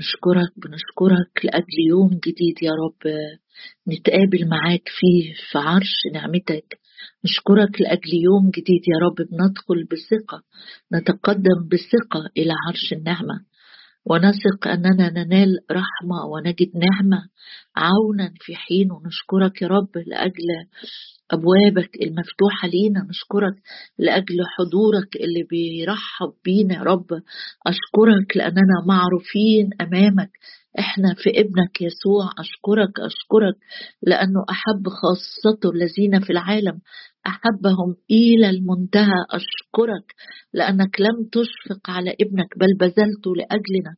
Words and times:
بنشكرك 0.00 0.52
بنشكرك 0.56 1.44
لأجل 1.44 1.78
يوم 1.88 2.08
جديد 2.08 2.62
يا 2.62 2.70
رب. 2.72 3.12
نتقابل 3.88 4.48
معاك 4.48 4.82
فيه 4.86 5.34
في 5.50 5.58
عرش 5.58 5.94
نعمتك. 6.14 6.80
نشكرك 7.24 7.80
لأجل 7.80 8.14
يوم 8.24 8.50
جديد 8.50 8.82
يا 8.88 8.98
رب. 9.04 9.14
بندخل 9.30 9.84
بثقة 9.84 10.42
نتقدم 10.94 11.68
بثقة 11.72 12.30
إلى 12.36 12.52
عرش 12.66 12.92
النعمة. 12.92 13.44
ونثق 14.06 14.68
أننا 14.68 15.10
ننال 15.10 15.58
رحمة 15.70 16.24
ونجد 16.32 16.70
نعمة 16.74 17.28
عونا 17.76 18.32
في 18.40 18.56
حين 18.56 18.92
ونشكرك 18.92 19.62
يا 19.62 19.68
رب 19.68 19.88
لأجل 20.06 20.48
أبوابك 21.32 21.90
المفتوحة 22.02 22.68
لينا. 22.68 23.06
نشكرك 23.10 23.54
لأجل 23.98 24.36
حضورك 24.56 25.16
اللي 25.16 25.42
بيرحب 25.50 26.32
بينا 26.44 26.74
يا 26.74 26.82
رب. 26.82 27.06
أشكرك 27.66 28.36
لأننا 28.36 28.84
معروفين 28.86 29.70
أمامك. 29.80 30.30
إحنا 30.78 31.14
في 31.14 31.30
ابنك 31.40 31.80
يسوع. 31.80 32.30
أشكرك 32.38 33.00
أشكرك 33.00 33.54
لأنه 34.02 34.44
أحب 34.50 34.88
خاصته 34.88 35.70
الذين 35.70 36.20
في 36.20 36.30
العالم. 36.30 36.80
أحبهم 37.26 37.96
إلى 38.10 38.50
المنتهى 38.50 39.20
أشكرك 39.30 40.14
لأنك 40.54 41.00
لم 41.00 41.28
تشفق 41.32 41.90
على 41.90 42.10
ابنك 42.20 42.58
بل 42.58 42.74
بذلته 42.80 43.36
لأجلنا. 43.36 43.96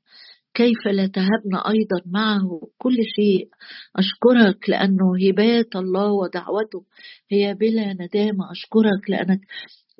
كيف 0.54 0.86
لا 0.86 1.06
تهبنا 1.06 1.68
أيضا 1.68 2.00
معه 2.06 2.60
كل 2.78 2.96
شيء؟ 3.16 3.48
أشكرك 3.96 4.70
لأنه 4.70 5.06
هبات 5.28 5.76
الله 5.76 6.12
ودعوته 6.12 6.84
هي 7.30 7.54
بلا 7.54 7.92
ندامة. 7.92 8.50
أشكرك 8.50 9.10
لأنك 9.10 9.40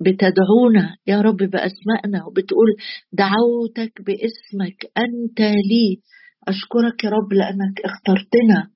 بتدعونا 0.00 0.96
يا 1.06 1.20
رب 1.20 1.36
بأسمائنا 1.36 2.24
وبتقول 2.26 2.68
دعوتك 3.12 4.02
باسمك 4.06 4.78
أنت 4.98 5.40
لي. 5.40 6.00
أشكرك 6.48 7.04
يا 7.04 7.10
رب 7.10 7.32
لأنك 7.32 7.80
اخترتنا 7.84 8.71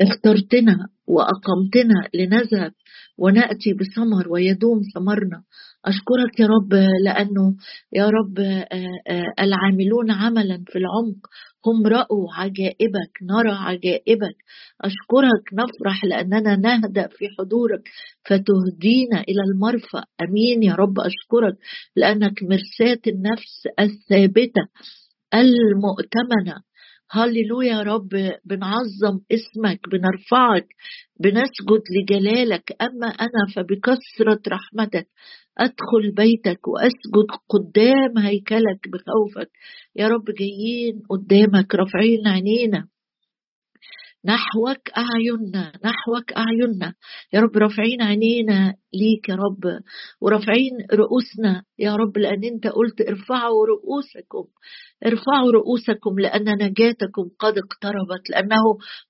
اخترتنا 0.00 0.76
وأقمتنا 1.06 2.08
لنذهب 2.14 2.72
ونأتي 3.18 3.72
بثمر 3.72 4.32
ويدوم 4.32 4.80
ثمرنا. 4.94 5.42
أشكرك 5.84 6.40
يا 6.40 6.46
رب 6.46 6.72
لأنه 7.04 7.54
يا 7.92 8.06
رب 8.06 8.38
العاملون 9.40 10.10
عملا 10.10 10.64
في 10.66 10.78
العمق. 10.78 11.26
هم 11.66 11.86
رأوا 11.86 12.26
عجائبك 12.34 13.12
نرى 13.22 13.50
عجائبك. 13.52 14.36
أشكرك 14.80 15.44
نفرح 15.52 16.04
لأننا 16.04 16.56
نهدأ 16.56 17.06
في 17.06 17.24
حضورك. 17.38 17.82
فتهدينا 18.24 19.20
إلى 19.28 19.42
المرفأ. 19.52 20.04
آمين 20.20 20.62
يا 20.62 20.74
رب 20.74 21.00
أشكرك 21.00 21.56
لأنك 21.96 22.42
مرساه 22.42 23.00
النفس 23.06 23.68
الثابتة 23.80 24.62
المؤتمنة. 25.34 26.69
هللويا 27.12 27.72
يا 27.72 27.82
رب 27.82 28.08
بنعظم 28.44 29.20
اسمك 29.32 29.80
بنرفعك 29.88 30.66
بنسجد 31.20 31.82
لجلالك. 31.96 32.72
أما 32.82 33.06
أنا 33.06 33.46
فبكثرة 33.54 34.40
رحمتك 34.48 35.08
أدخل 35.58 36.14
بيتك 36.16 36.68
وأسجد 36.68 37.28
قدام 37.48 38.18
هيكلك 38.18 38.88
بخوفك. 38.92 39.50
يا 39.96 40.08
رب 40.08 40.24
جايين 40.38 41.02
قدامك 41.10 41.74
رافعين 41.74 42.28
عينينا. 42.28 42.88
نحوك 44.24 44.90
أعيننا 44.96 45.72
نحوك 45.84 46.32
أعيننا. 46.32 46.94
يا 47.32 47.40
رب 47.40 47.56
رافعين 47.56 48.02
عينينا 48.02 48.74
ليك 48.94 49.28
يا 49.28 49.34
رب 49.34 49.80
ورافعين 50.20 50.72
رؤوسنا 50.92 51.62
يا 51.78 51.96
رب 51.96 52.18
لأن 52.18 52.44
أنت 52.44 52.66
قلت 52.66 53.00
ارفعوا 53.00 53.66
رؤوسكم 53.66 54.44
ارفعوا 55.06 55.52
رؤوسكم 55.52 56.18
لأن 56.18 56.44
نجاتكم 56.64 57.28
قد 57.38 57.54
اقتربت 57.58 58.30
لأنه 58.30 58.62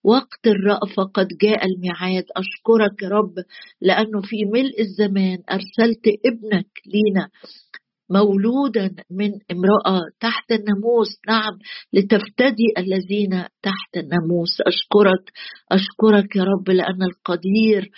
وقت 0.04 0.46
الرأفة 0.46 1.02
قد 1.14 1.28
جاء 1.42 1.66
الميعاد. 1.66 2.24
أشكرك 2.36 3.02
يا 3.02 3.08
رب 3.08 3.34
لأنه 3.80 4.20
في 4.22 4.36
ملء 4.44 4.80
الزمان 4.80 5.38
أرسلت 5.50 6.04
ابنك 6.26 6.68
لينا. 6.86 7.28
مولودا 8.10 8.94
من 9.10 9.30
امرأة 9.52 10.00
تحت 10.20 10.52
الناموس. 10.52 11.08
نعم 11.28 11.58
لتفتدي 11.92 12.66
الذين 12.78 13.44
تحت 13.62 13.96
الناموس. 13.96 14.60
أشكرك 14.66 15.32
أشكرك 15.72 16.36
يا 16.36 16.44
رب 16.44 16.70
لأن 16.70 17.02
القدير 17.02 17.90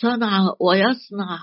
صنع 0.00 0.40
ويصنع 0.60 1.38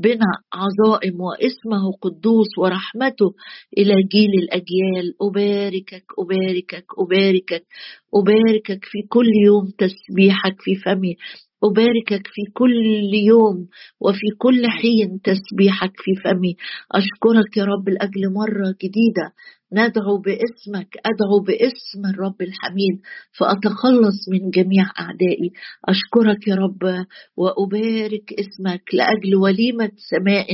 بنا 0.00 0.32
عظائم 0.52 1.20
واسمه 1.20 1.92
قدوس 2.02 2.58
ورحمته 2.58 3.34
إلى 3.78 3.94
جيل 4.12 4.30
الأجيال. 4.42 5.14
أباركك 5.22 6.04
أباركك 6.18 6.86
أباركك 6.98 7.66
أباركك 8.14 8.84
في 8.84 8.98
كل 9.08 9.26
يوم 9.46 9.70
تسبيحك 9.78 10.56
في 10.60 10.74
فمي. 10.74 11.16
أباركك 11.64 12.26
في 12.26 12.42
كل 12.54 13.14
يوم 13.26 13.68
وفي 14.00 14.26
كل 14.38 14.66
حين 14.66 15.20
تسبيحك 15.24 15.92
في 15.96 16.14
فمي. 16.24 16.56
أشكرك 16.92 17.56
يا 17.56 17.64
رب 17.64 17.88
لأجل 17.88 18.32
مرة 18.32 18.74
جديدة. 18.82 19.32
ندعو 19.72 20.18
باسمك 20.18 20.88
أدعو 21.06 21.40
باسم 21.46 22.06
الرب 22.14 22.42
الحميد 22.42 23.00
فأتخلص 23.38 24.28
من 24.32 24.50
جميع 24.50 24.84
أعدائي. 25.00 25.50
أشكرك 25.88 26.48
يا 26.48 26.54
رب 26.54 27.04
وأبارك 27.36 28.32
اسمك 28.32 28.82
لأجل 28.94 29.36
وليمة 29.36 29.90
سماء. 30.10 30.46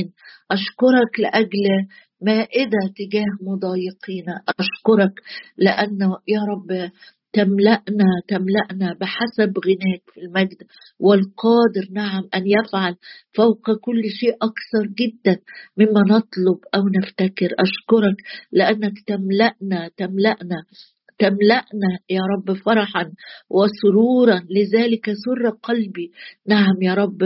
أشكرك 0.51 1.19
لأجل 1.19 1.67
مائدة 2.21 2.79
تجاه 2.97 3.31
مضايقين. 3.41 4.25
أشكرك 4.59 5.13
لأنه 5.57 6.17
يا 6.27 6.41
رب 6.41 6.91
تملأنا 7.35 8.09
تملأنا 8.27 8.87
بحسب 9.01 9.53
غناك 9.65 10.03
في 10.13 10.21
المجد. 10.21 10.57
والقادر 10.99 11.85
نعم 11.91 12.23
أن 12.35 12.43
يفعل 12.47 12.95
فوق 13.37 13.65
كل 13.81 14.01
شيء 14.19 14.35
أكثر 14.49 14.83
جدا 14.99 15.35
مما 15.77 16.01
نطلب 16.15 16.59
أو 16.75 16.81
نفتكر. 16.97 17.49
أشكرك 17.59 18.17
لأنك 18.51 18.93
تملأنا 19.07 19.89
تملأنا 19.97 20.59
تملأنا 21.19 21.91
يا 22.09 22.21
رب 22.21 22.57
فرحا 22.57 23.11
وسرورا. 23.49 24.39
لذلك 24.49 25.05
سر 25.25 25.49
قلبي. 25.63 26.11
نعم 26.47 26.81
يا 26.81 26.93
رب 26.93 27.21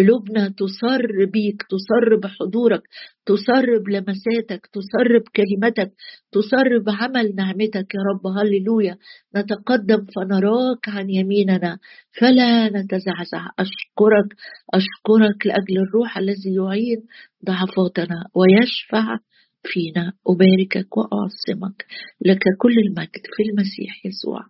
قلوبنا 0.00 0.48
تصر 0.48 1.24
بيك 1.32 1.62
تصر 1.62 2.16
بحضورك 2.22 2.82
تصر 3.26 3.78
بلمساتك 3.86 4.66
تصر 4.72 5.18
بكلمتك 5.18 5.92
تصر 6.32 6.78
بعمل 6.86 7.34
نعمتك. 7.34 7.94
يا 7.94 8.00
رب 8.10 8.26
هللويا. 8.36 8.96
نتقدم 9.36 10.06
فنراك 10.14 10.88
عن 10.88 11.10
يميننا. 11.10 11.78
فلا 12.20 12.68
نتزعزع. 12.68 13.48
أشكرك 13.58 14.28
أشكرك 14.74 15.46
لأجل 15.46 15.78
الروح 15.78 16.18
الذي 16.18 16.54
يعين 16.54 17.00
ضعفاتنا 17.46 18.18
ويشفع 18.34 19.18
فينا. 19.62 20.12
أباركك 20.26 20.96
وأعصمك. 20.96 21.86
لك 22.26 22.42
كل 22.58 22.74
المجد 22.86 23.24
في 23.36 23.42
المسيح 23.50 24.06
يسوع. 24.06 24.40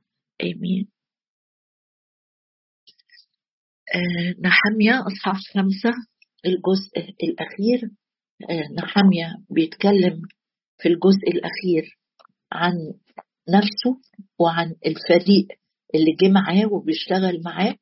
آمين. 0.43 1.00
نحمية 4.45 5.07
أصحاح 5.07 5.41
خمسة 5.55 5.91
الجزء 6.47 7.15
الأخير. 7.23 7.91
آه، 8.51 8.73
نحمية 8.83 9.35
بيتكلم 9.51 10.23
في 10.79 10.89
الجزء 10.89 11.29
الأخير 11.29 11.99
عن 12.53 12.73
نفسه 13.49 14.01
وعن 14.39 14.75
الفريق 14.87 15.47
اللي 15.95 16.13
جه 16.23 16.29
معاه 16.29 16.73
وبيشتغل 16.73 17.43
معاه. 17.45 17.77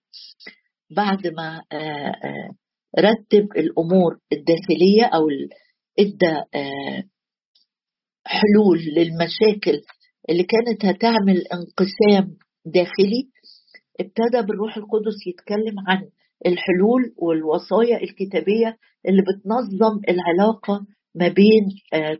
بعد 0.90 1.26
ما 1.26 1.62
آه، 1.72 2.50
رتب 2.98 3.48
الأمور 3.56 4.18
الداخلية 4.32 5.04
أو 5.04 5.28
إدى 5.98 6.42
حلول 8.26 8.78
للمشاكل 8.96 9.82
اللي 10.30 10.42
كانت 10.42 10.84
هتعمل 10.84 11.42
انقسام 11.52 12.36
داخلي 12.66 13.28
ابتدى 14.00 14.42
بالروح 14.46 14.76
القدس 14.76 15.26
يتكلم 15.26 15.74
عن 15.88 16.08
الحلول 16.46 17.14
والوصايا 17.16 18.02
الكتابية 18.02 18.76
اللي 19.08 19.22
بتنظم 19.22 20.00
العلاقة 20.08 20.86
ما 21.14 21.28
بين 21.28 21.68
آه، 21.94 22.18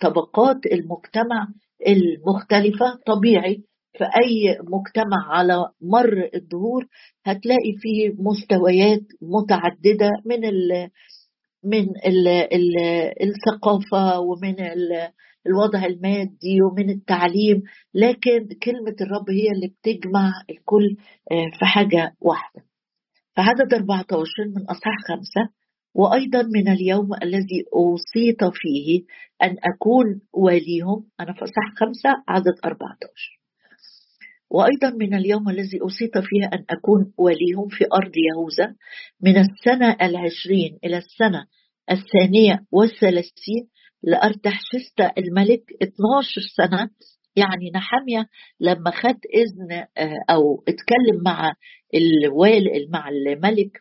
طبقات 0.00 0.66
المجتمع 0.72 1.48
المختلفة. 1.88 2.98
طبيعي 3.06 3.62
في 3.98 4.04
أي 4.04 4.58
مجتمع 4.62 5.28
على 5.36 5.68
مر 5.82 6.30
الدهور 6.34 6.86
هتلاقي 7.24 7.72
فيه 7.78 8.14
مستويات 8.18 9.02
متعددة 9.22 10.10
من 10.26 10.44
ال 10.44 10.90
من 11.64 11.88
ال 12.06 12.28
ال 12.28 12.76
الثقافة 13.22 14.20
ومن 14.20 14.54
الوضع 15.46 15.84
المادي 15.84 16.62
ومن 16.62 16.90
التعليم 16.90 17.62
لكن 17.94 18.48
كلمة 18.62 18.96
الرب 19.00 19.30
هي 19.30 19.50
اللي 19.54 19.68
بتجمع 19.68 20.32
الكل 20.50 20.96
آه، 21.32 21.58
في 21.58 21.64
حاجة 21.64 22.14
واحدة. 22.20 22.62
فعدد 23.36 23.74
14 23.74 24.28
من 24.56 24.62
أصحاح 24.62 24.96
خمسة 25.08 25.52
وأيضا 25.94 26.42
من 26.42 26.68
اليوم 26.68 27.14
الذي 27.22 27.64
أوصيت 27.74 28.44
فيه 28.52 29.02
أن 29.42 29.56
أكون 29.64 30.20
واليهم 30.32 31.04
أنا 31.20 31.32
في 31.32 31.42
أصحاح 31.44 31.72
خمسة 31.76 32.10
عدد 32.28 32.54
14 32.64 33.42
وأيضا 34.50 34.90
من 34.90 35.14
اليوم 35.14 35.48
الذي 35.48 35.80
أوصيت 35.80 36.18
فيه 36.18 36.46
أن 36.52 36.64
أكون 36.70 37.12
وليهم 37.18 37.68
في 37.68 37.84
أرض 37.92 38.12
يهوذا 38.16 38.74
من 39.20 39.36
السنة 39.36 39.96
العشرين 40.02 40.78
إلى 40.84 40.96
السنة 40.98 41.46
الثانية 41.90 42.66
والثلاثين 42.72 43.68
لأرتحشست 44.02 45.00
الملك 45.18 45.62
12 45.82 46.40
سنة. 46.56 46.90
يعني 47.36 47.70
نحمية 47.74 48.26
لما 48.60 48.90
خد 48.90 49.16
إذن 49.34 49.72
آه، 49.98 50.18
أو 50.30 50.64
اتكلم 50.68 51.22
مع 51.24 51.52
الوالي 51.94 52.86
مع 52.92 53.08
الملك 53.08 53.72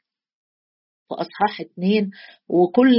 في 1.10 1.16
أصحاح 1.16 1.62
اتنين 1.62 2.12
وكل 2.50 2.96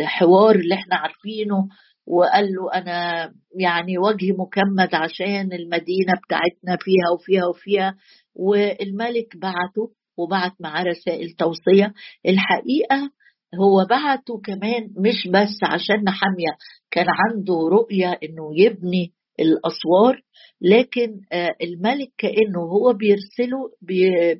الحوار 0.00 0.54
اللي 0.54 0.74
إحنا 0.74 0.96
عارفينه 0.96 1.68
وقال 2.06 2.44
له 2.44 2.72
أنا 2.74 3.32
يعني 3.60 3.98
وجهي 3.98 4.32
مكمد 4.32 4.94
عشان 4.94 5.52
المدينة 5.52 6.12
بتاعتنا 6.26 6.76
فيها 6.80 7.10
وفيها 7.14 7.46
وفيها. 7.46 7.96
والملك 8.34 9.36
بعته 9.36 9.92
وبعت 10.18 10.52
معاه 10.60 10.82
رسائل 10.84 11.30
توصية. 11.30 11.92
الحقيقة 12.28 13.10
هو 13.54 13.84
بعته 13.90 14.40
كمان 14.44 14.90
مش 14.96 15.28
بس 15.28 15.58
عشان 15.64 16.04
نحمية 16.04 16.56
كان 16.90 17.06
عنده 17.08 17.54
رؤية 17.54 18.18
إنه 18.22 18.50
يبني 18.56 19.12
الأسوار 19.40 20.22
لكن 20.60 21.20
آه، 21.32 21.50
الملك 21.62 22.12
كأنه 22.18 22.60
هو 22.60 22.92
بيرسله 22.92 23.70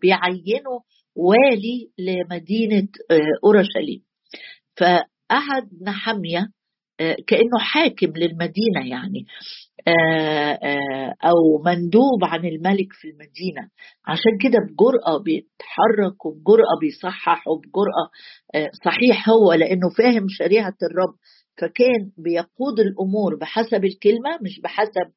بيعينه 0.03 0.81
والي 1.17 1.91
لمدينة 1.99 2.89
آه، 3.11 3.21
أورشليم. 3.45 4.03
فقعد 4.77 5.69
نحمية 5.83 6.47
آه، 7.01 7.17
كأنه 7.27 7.59
حاكم 7.59 8.13
للمدينة 8.17 8.89
يعني. 8.91 9.27
آه، 9.89 11.15
أو 11.25 11.63
مندوب 11.67 12.25
عن 12.25 12.45
الملك 12.47 12.93
في 12.93 13.09
المدينة. 13.09 13.69
عشان 14.07 14.33
كده 14.43 14.59
بجرأة 14.59 15.23
بيتحرك 15.25 16.27
وبجرأة 16.27 16.75
بيصحح 16.81 17.49
وبجرأة 17.49 18.07
صحيح 18.85 19.29
هو 19.29 19.53
لأنه 19.53 19.89
فاهم 19.99 20.27
شريعة 20.29 20.75
الرب. 20.83 21.15
فكان 21.61 22.11
بيقود 22.19 22.81
الأمور 22.81 23.37
بحسب 23.37 23.85
الكلمة 23.85 24.31
مش 24.43 24.61
بحسب 24.61 25.13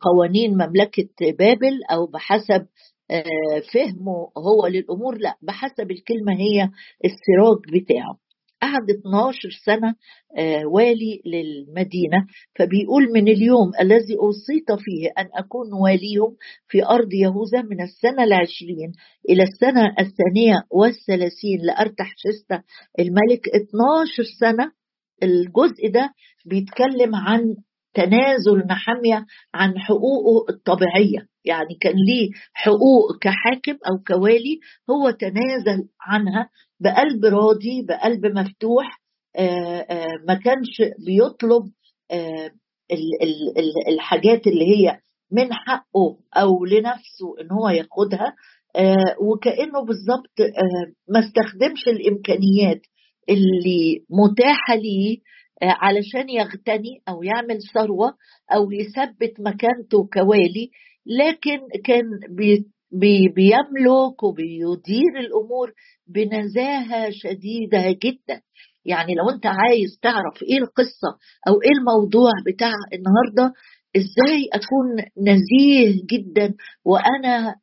قوانين 0.00 0.54
مملكة 0.54 1.08
بابل 1.38 1.80
أو 1.92 2.06
بحسب 2.06 2.66
آه، 3.10 3.60
فهمه 3.74 4.30
هو 4.38 4.66
للأمور 4.66 5.16
لا 5.18 5.34
بحسب 5.42 5.90
الكلمة 5.90 6.32
هي 6.32 6.62
السراج 7.04 7.58
بتاعه. 7.82 8.18
قعد 8.62 8.90
12 8.90 9.50
سنة 9.64 9.94
آه، 10.38 10.66
والي 10.66 11.22
للمدينة 11.26 12.26
فبيقول 12.58 13.08
من 13.14 13.28
اليوم 13.28 13.70
الذي 13.80 14.16
أوصيت 14.16 14.72
فيه 14.78 15.08
أن 15.18 15.28
أكون 15.34 15.72
واليهم 15.72 16.36
في 16.68 16.84
أرض 16.86 17.12
يهوذا 17.12 17.62
من 17.62 17.80
السنة 17.82 18.24
العشرين 18.24 18.92
إلى 19.28 19.42
السنة 19.42 19.86
الثانية 19.86 20.62
والثلاثين 20.70 21.60
لأرتح 21.62 22.14
شستة 22.16 22.62
الملك. 22.98 23.48
12 23.48 24.22
سنة 24.40 24.72
الجزء 25.22 25.88
ده 25.94 26.12
بيتكلم 26.46 27.14
عن 27.14 27.54
تنازل 27.94 28.66
نحمية 28.70 29.26
عن 29.54 29.78
حقوقه 29.78 30.44
الطبيعية. 30.50 31.28
يعني 31.44 31.74
كان 31.80 31.92
ليه 31.92 32.30
حقوق 32.52 33.18
كحاكم 33.20 33.78
أو 33.90 33.98
كوالي 34.06 34.60
هو 34.90 35.10
تنازل 35.10 35.88
عنها 36.00 36.50
بقلب 36.80 37.24
راضي 37.24 37.82
بقلب 37.88 38.26
مفتوح 38.26 39.00
آه، 39.36 39.86
آه، 39.90 40.06
ما 40.28 40.34
كانش 40.34 40.82
بيطلب 41.06 41.70
آه، 42.10 42.50
الحاجات 43.88 44.46
اللي 44.46 44.64
هي 44.64 45.00
من 45.32 45.52
حقه 45.52 46.18
أو 46.36 46.64
لنفسه 46.64 47.40
إن 47.40 47.52
هو 47.52 47.68
ياخدها 47.68 48.34
وكأنه 49.20 49.84
بالظبط 49.84 50.54
ما 51.08 51.18
استخدمش 51.18 51.88
الإمكانيات 51.88 52.80
اللي 53.28 54.04
متاحة 54.10 54.74
ليه 54.74 55.18
علشان 55.62 56.30
يغتني 56.30 57.02
أو 57.08 57.22
يعمل 57.22 57.58
ثروة 57.74 58.14
أو 58.54 58.72
يثبت 58.72 59.40
مكانته 59.40 60.08
كوالي 60.12 60.70
لكن 61.06 61.58
كان 61.84 62.04
بي 62.92 63.28
بي 63.28 63.34
بيملك 63.34 64.22
وبيدير 64.22 65.12
الأمور 65.20 65.72
بنزاهة 66.06 67.10
شديدة 67.10 67.90
جدا. 68.04 68.40
يعني 68.84 69.14
لو 69.14 69.30
أنت 69.30 69.46
عايز 69.46 69.98
تعرف 70.02 70.42
إيه 70.42 70.58
القصة 70.58 71.10
أو 71.48 71.54
إيه 71.62 71.70
الموضوع 71.78 72.30
بتاع 72.46 72.72
النهارده 72.92 73.54
إزاي 73.96 74.48
أكون 74.52 74.96
نزيه 75.28 76.02
جدا 76.10 76.54
وأنا 76.84 77.54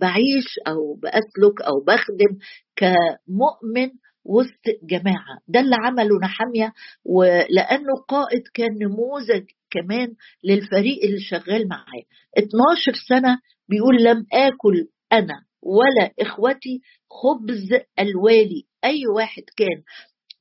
بعيش 0.00 0.46
أو 0.68 0.94
بأسلك 0.94 1.62
أو 1.62 1.80
بخدم 1.86 2.38
كمؤمن 2.76 3.90
وسط 4.24 4.64
جماعة؟ 4.82 5.38
ده 5.48 5.60
اللي 5.60 5.76
عمله 5.84 6.18
نحمية 6.22 6.72
ولأنه 7.04 7.92
قائد 8.08 8.42
كان 8.54 8.78
نموذج 8.78 9.44
كمان 9.74 10.08
للفريق 10.44 11.04
اللي 11.04 11.20
شغال 11.20 11.68
معاه. 11.68 12.02
12 12.38 12.92
سنة 13.08 13.38
بيقول 13.68 14.04
لم 14.04 14.26
آكل 14.32 14.88
أنا 15.12 15.34
ولا 15.62 16.10
إخوتي 16.20 16.80
خبز 17.10 17.68
الوالي. 17.98 18.62
أي 18.84 19.00
واحد 19.16 19.42
كان 19.56 19.82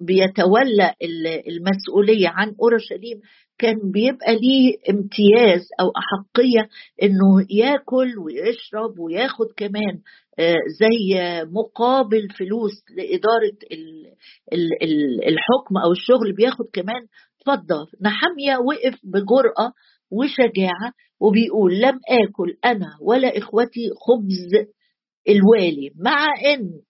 بيتولى 0.02 0.94
المسؤولية 1.48 2.28
عن 2.30 2.56
أورشليم 2.62 3.20
كان 3.58 3.76
بيبقى 3.92 4.36
ليه 4.36 4.74
امتياز 4.90 5.62
أو 5.80 5.92
أحقية 5.98 6.70
إنه 7.04 7.46
ياكل 7.50 8.18
ويشرب 8.20 9.00
وياخد 9.00 9.46
كمان 9.58 10.00
زي 10.80 11.22
مقابل 11.46 12.28
فلوس 12.38 12.72
لإدارة 12.98 13.58
الحكم 15.28 15.78
أو 15.86 15.92
الشغل 15.92 16.34
بياخد 16.36 16.66
كمان 16.74 17.08
فضه 17.46 17.88
نحمية 18.02 18.58
وقف 18.58 19.00
بجرأة 19.04 19.72
وشجاعة 20.12 20.92
وبيقول 21.20 21.74
لم 21.80 22.00
آكل 22.10 22.58
أنا 22.66 22.98
ولا 23.02 23.38
إخوتي 23.38 23.90
خبز 24.08 24.68
الوالي 25.30 25.92
مع 25.96 26.26
إن 26.54 26.82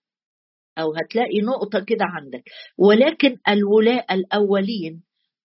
أو 0.77 0.93
هتلاقي 0.93 1.41
نقطة 1.41 1.79
كده 1.79 2.05
عندك 2.05 2.43
ولكن 2.77 3.37
الولاء 3.49 4.13
الأولين 4.13 5.03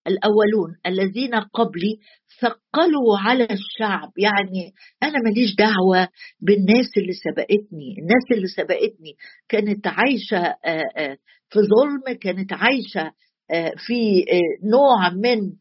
الأولون 0.08 0.76
الذين 0.86 1.34
قبلي 1.34 1.98
ثقلوا 2.40 3.18
على 3.18 3.44
الشعب. 3.44 4.12
يعني 4.18 4.72
أنا 5.02 5.18
ماليش 5.24 5.54
دعوة 5.54 6.08
بالناس 6.40 6.86
اللي 6.96 7.12
سبقتني. 7.12 7.94
الناس 7.98 8.24
اللي 8.32 8.46
سبقتني 8.46 9.16
كانت 9.48 9.86
عايشة 9.86 10.54
آه، 10.64 10.84
آه، 10.96 11.16
في 11.50 11.58
ظلم 11.58 12.16
كانت 12.20 12.52
عايشة 12.52 13.12
آه، 13.50 13.72
في 13.86 14.24
نوع 14.64 15.10
من 15.10 15.52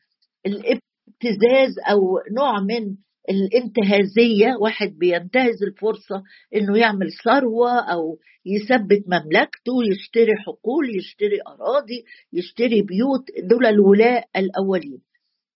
الابتزاز 0.46 1.80
أو 1.90 2.00
نوع 2.38 2.60
من 2.60 2.96
الانتهازية 3.30 4.56
واحد 4.62 4.88
بينتهز 4.98 5.64
الفرصة 5.64 6.24
إنه 6.56 6.78
يعمل 6.78 7.08
ثروة 7.24 7.80
أو 7.80 8.20
يثبت 8.46 9.04
مملكته 9.08 9.74
يشتري 9.92 10.36
حقول 10.46 10.98
يشتري 10.98 11.40
أراضي 11.48 12.04
يشتري 12.34 12.82
بيوت 12.82 13.26
دول 13.50 13.66
الولاء 13.66 14.28
الأولين. 14.36 15.02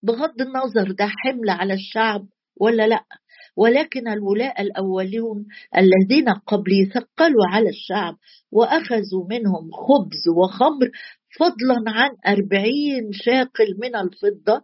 بغض 0.03 0.41
النظر 0.41 0.91
ده 0.91 1.05
حمل 1.07 1.49
على 1.49 1.73
الشعب 1.73 2.27
ولا 2.61 2.87
لأ 2.87 3.03
ولكن 3.57 4.07
الولاء 4.07 4.61
الأولون 4.61 5.45
الذين 5.77 6.29
قبلي 6.29 6.85
ثقلوا 6.85 7.45
على 7.47 7.69
الشعب 7.69 8.15
وأخذوا 8.51 9.27
منهم 9.29 9.69
خبز 9.71 10.27
وخمر 10.37 10.91
فضلا 11.39 11.83
عن 11.87 12.09
أربعين 12.27 13.11
شاقل 13.11 13.77
من 13.81 13.95
الفضة 13.95 14.63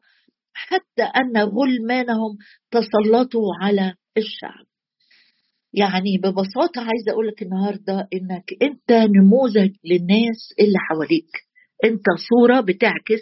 حتى 0.57 1.03
أن 1.03 1.37
غلمانهم 1.37 2.37
تسلطوا 2.71 3.47
على 3.61 3.93
الشعب. 4.17 4.65
يعني 5.73 6.17
ببساطة 6.17 6.81
عايزة 6.81 7.11
أقول 7.11 7.27
لك 7.27 7.41
النهاردة 7.41 8.07
إنك 8.13 8.53
أنت 8.61 8.91
نموذج 8.91 9.71
للناس 9.85 10.53
اللي 10.59 10.77
حواليك. 10.89 11.29
أنت 11.83 12.05
صورة 12.29 12.59
بتعكس 12.61 13.21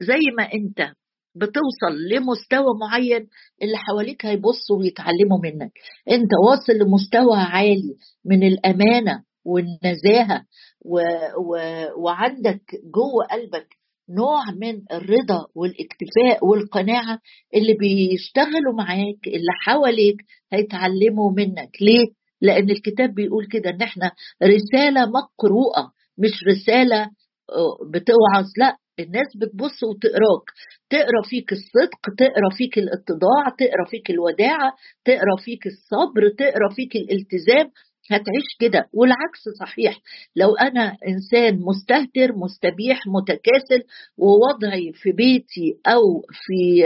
زي 0.00 0.20
ما 0.38 0.44
أنت 0.54 0.92
بتوصل 1.34 1.94
لمستوى 2.10 2.78
معين 2.80 3.28
اللي 3.62 3.76
حواليك 3.76 4.26
هيبصوا 4.26 4.78
ويتعلموا 4.78 5.38
منك. 5.42 5.72
أنت 6.10 6.30
واصل 6.46 6.72
لمستوى 6.72 7.36
عالي 7.36 7.96
من 8.24 8.42
الأمانة 8.42 9.24
والنزاهة 9.44 10.44
و... 10.84 11.00
و... 11.48 11.56
وعندك 12.04 12.62
جوه 12.94 13.26
قلبك 13.30 13.68
نوع 14.10 14.42
من 14.60 14.82
الرضا 14.92 15.46
والاكتفاء 15.54 16.46
والقناعة 16.46 17.18
اللي 17.54 17.74
بيشتغلوا 17.74 18.74
معاك 18.78 19.26
اللي 19.26 19.52
حواليك 19.60 20.16
هيتعلموا 20.52 21.30
منك. 21.36 21.70
ليه؟ 21.80 22.06
لأن 22.40 22.70
الكتاب 22.70 23.14
بيقول 23.14 23.46
كده 23.46 23.70
إن 23.70 23.82
إحنا 23.82 24.10
رسالة 24.42 25.06
مقروءة 25.06 25.92
مش 26.18 26.44
رسالة 26.48 27.02
آه، 27.02 27.78
بتوعظ 27.90 28.46
لا 28.58 28.76
الناس 29.00 29.36
بتبص 29.36 29.82
وتقراك. 29.82 30.46
تقرأ 30.90 31.22
فيك 31.30 31.52
الصدق 31.52 32.00
تقرأ 32.18 32.50
فيك 32.56 32.78
الاتضاع 32.78 33.44
تقرأ 33.58 33.84
فيك 33.90 34.10
الوداعة 34.10 34.72
تقرأ 35.04 35.36
فيك 35.44 35.66
الصبر 35.66 36.28
تقرأ 36.38 36.68
فيك 36.76 36.96
الالتزام. 36.96 37.70
هتعيش 38.10 38.56
كده 38.60 38.88
والعكس 38.92 39.48
صحيح. 39.60 39.98
لو 40.36 40.54
أنا 40.56 40.96
إنسان 41.08 41.60
مستهتر 41.60 42.36
مستبيح 42.36 43.00
متكاسل 43.06 43.82
ووضعي 44.18 44.92
في 44.92 45.12
بيتي 45.12 45.78
أو 45.86 46.20
في 46.32 46.82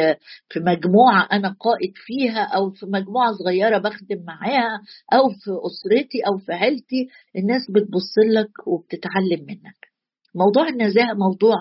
في 0.49 0.61
مجموعة 0.61 1.29
أنا 1.33 1.49
قائد 1.61 1.93
فيها 1.97 2.43
أو 2.45 2.71
في 2.71 2.87
مجموعة 2.87 3.33
صغيرة 3.33 3.79
بخدم 3.79 4.25
معاها 4.25 4.81
أو 5.13 5.29
في 5.29 5.51
أسرتي 5.67 6.19
أو 6.29 6.39
في 6.39 6.53
عيلتي 6.53 7.09
الناس 7.37 7.71
بتبص 7.71 8.15
لك 8.35 8.67
وبتتعلم 8.67 9.47
منك. 9.49 9.96
موضوع 10.37 10.69
النزاهة 10.69 11.15
موضوع 11.15 11.55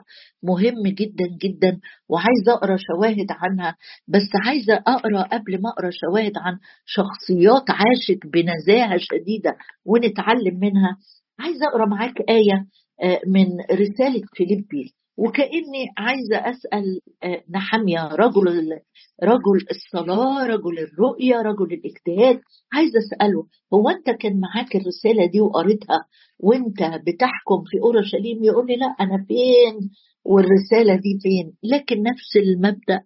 مهم 0.43 0.83
جدا 0.87 1.25
جدا 1.41 1.79
وعايزة 2.09 2.53
أقرأ 2.53 2.77
شواهد 2.77 3.27
عنها 3.29 3.75
بس 4.07 4.29
عايزة 4.45 4.73
أقرأ 4.73 5.21
قبل 5.21 5.61
ما 5.61 5.69
أقرأ 5.69 5.89
شواهد 5.91 6.37
عن 6.37 6.57
شخصيات 6.85 7.63
عاشت 7.69 8.19
بنزاهة 8.33 8.97
شديدة 8.97 9.57
ونتعلم 9.85 10.59
منها. 10.59 10.97
عايزة 11.39 11.67
أقرأ 11.67 11.85
معاك 11.85 12.21
آية 12.29 12.65
آه، 13.03 13.21
من 13.27 13.47
رسالة 13.71 14.21
فيليبي. 14.33 14.93
وكأني 15.17 15.85
عايزة 15.97 16.37
أسأل 16.37 16.99
آه، 17.23 17.43
نحميا 17.49 18.07
رجل 18.07 18.79
رجل 19.23 19.65
الصلاة 19.71 20.45
رجل 20.47 20.79
الرؤية 20.79 21.35
رجل 21.41 21.73
الإجتهاد 21.73 22.41
عايزة 22.73 22.99
أسأله 22.99 23.47
هو 23.73 23.89
أنت 23.89 24.09
كان 24.09 24.39
معاك 24.39 24.75
الرسالة 24.75 25.25
دي 25.25 25.41
وقريتها 25.41 26.05
وأنت 26.39 26.79
بتحكم 27.07 27.63
في 27.65 27.79
أورشليم؟ 27.83 28.43
يقول 28.43 28.67
لي 28.67 28.75
لا 28.75 28.85
أنا 28.99 29.25
فين؟ 29.27 29.89
والرسالة 30.25 30.95
دي 30.95 31.19
فين؟ 31.21 31.53
لكن 31.63 32.03
نفس 32.03 32.35
المبدأ 32.35 33.01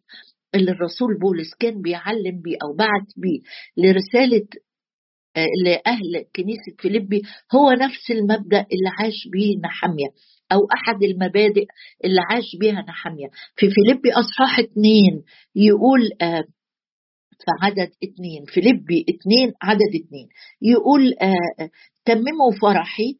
اللي 0.56 0.72
الرسول 0.72 1.20
بولس 1.20 1.54
كان 1.60 1.82
بيعلم 1.82 2.42
بيه 2.42 2.58
أو 2.64 2.74
بعت 2.76 3.08
بيه 3.18 3.40
لرسالة 3.78 4.48
آه، 5.38 5.46
لأهل 5.66 6.26
كنيسة 6.36 6.76
فيليبي 6.80 7.22
هو 7.56 7.72
نفس 7.72 8.12
المبدأ 8.12 8.60
اللي 8.60 8.90
عاش 9.00 9.28
بيه 9.32 9.58
نحمية 9.64 10.08
أو 10.52 10.60
أحد 10.74 11.04
المبادئ 11.04 11.66
اللي 12.06 12.22
عاش 12.32 12.46
بها 12.62 12.82
نحمية 12.82 13.28
في 13.56 13.70
فيليبي 13.72 14.12
أصحاح 14.12 14.60
اتنين 14.60 15.24
يقول 15.56 16.02
آه 16.22 16.44
في 17.40 17.46
عدد 17.62 17.92
اتنين 18.04 18.46
فيليبي 18.48 19.06
اتنين 19.10 19.54
عدد 19.62 19.92
اتنين 20.06 20.28
يقول 20.62 21.14
آه 21.22 21.70
تمموا 22.06 22.52
فرحي. 22.62 23.20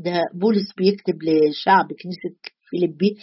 ده 0.00 0.22
بولس 0.34 0.72
بيكتب 0.76 1.18
لشعب 1.22 1.86
كنيسة 2.02 2.36
فيليبي 2.70 3.16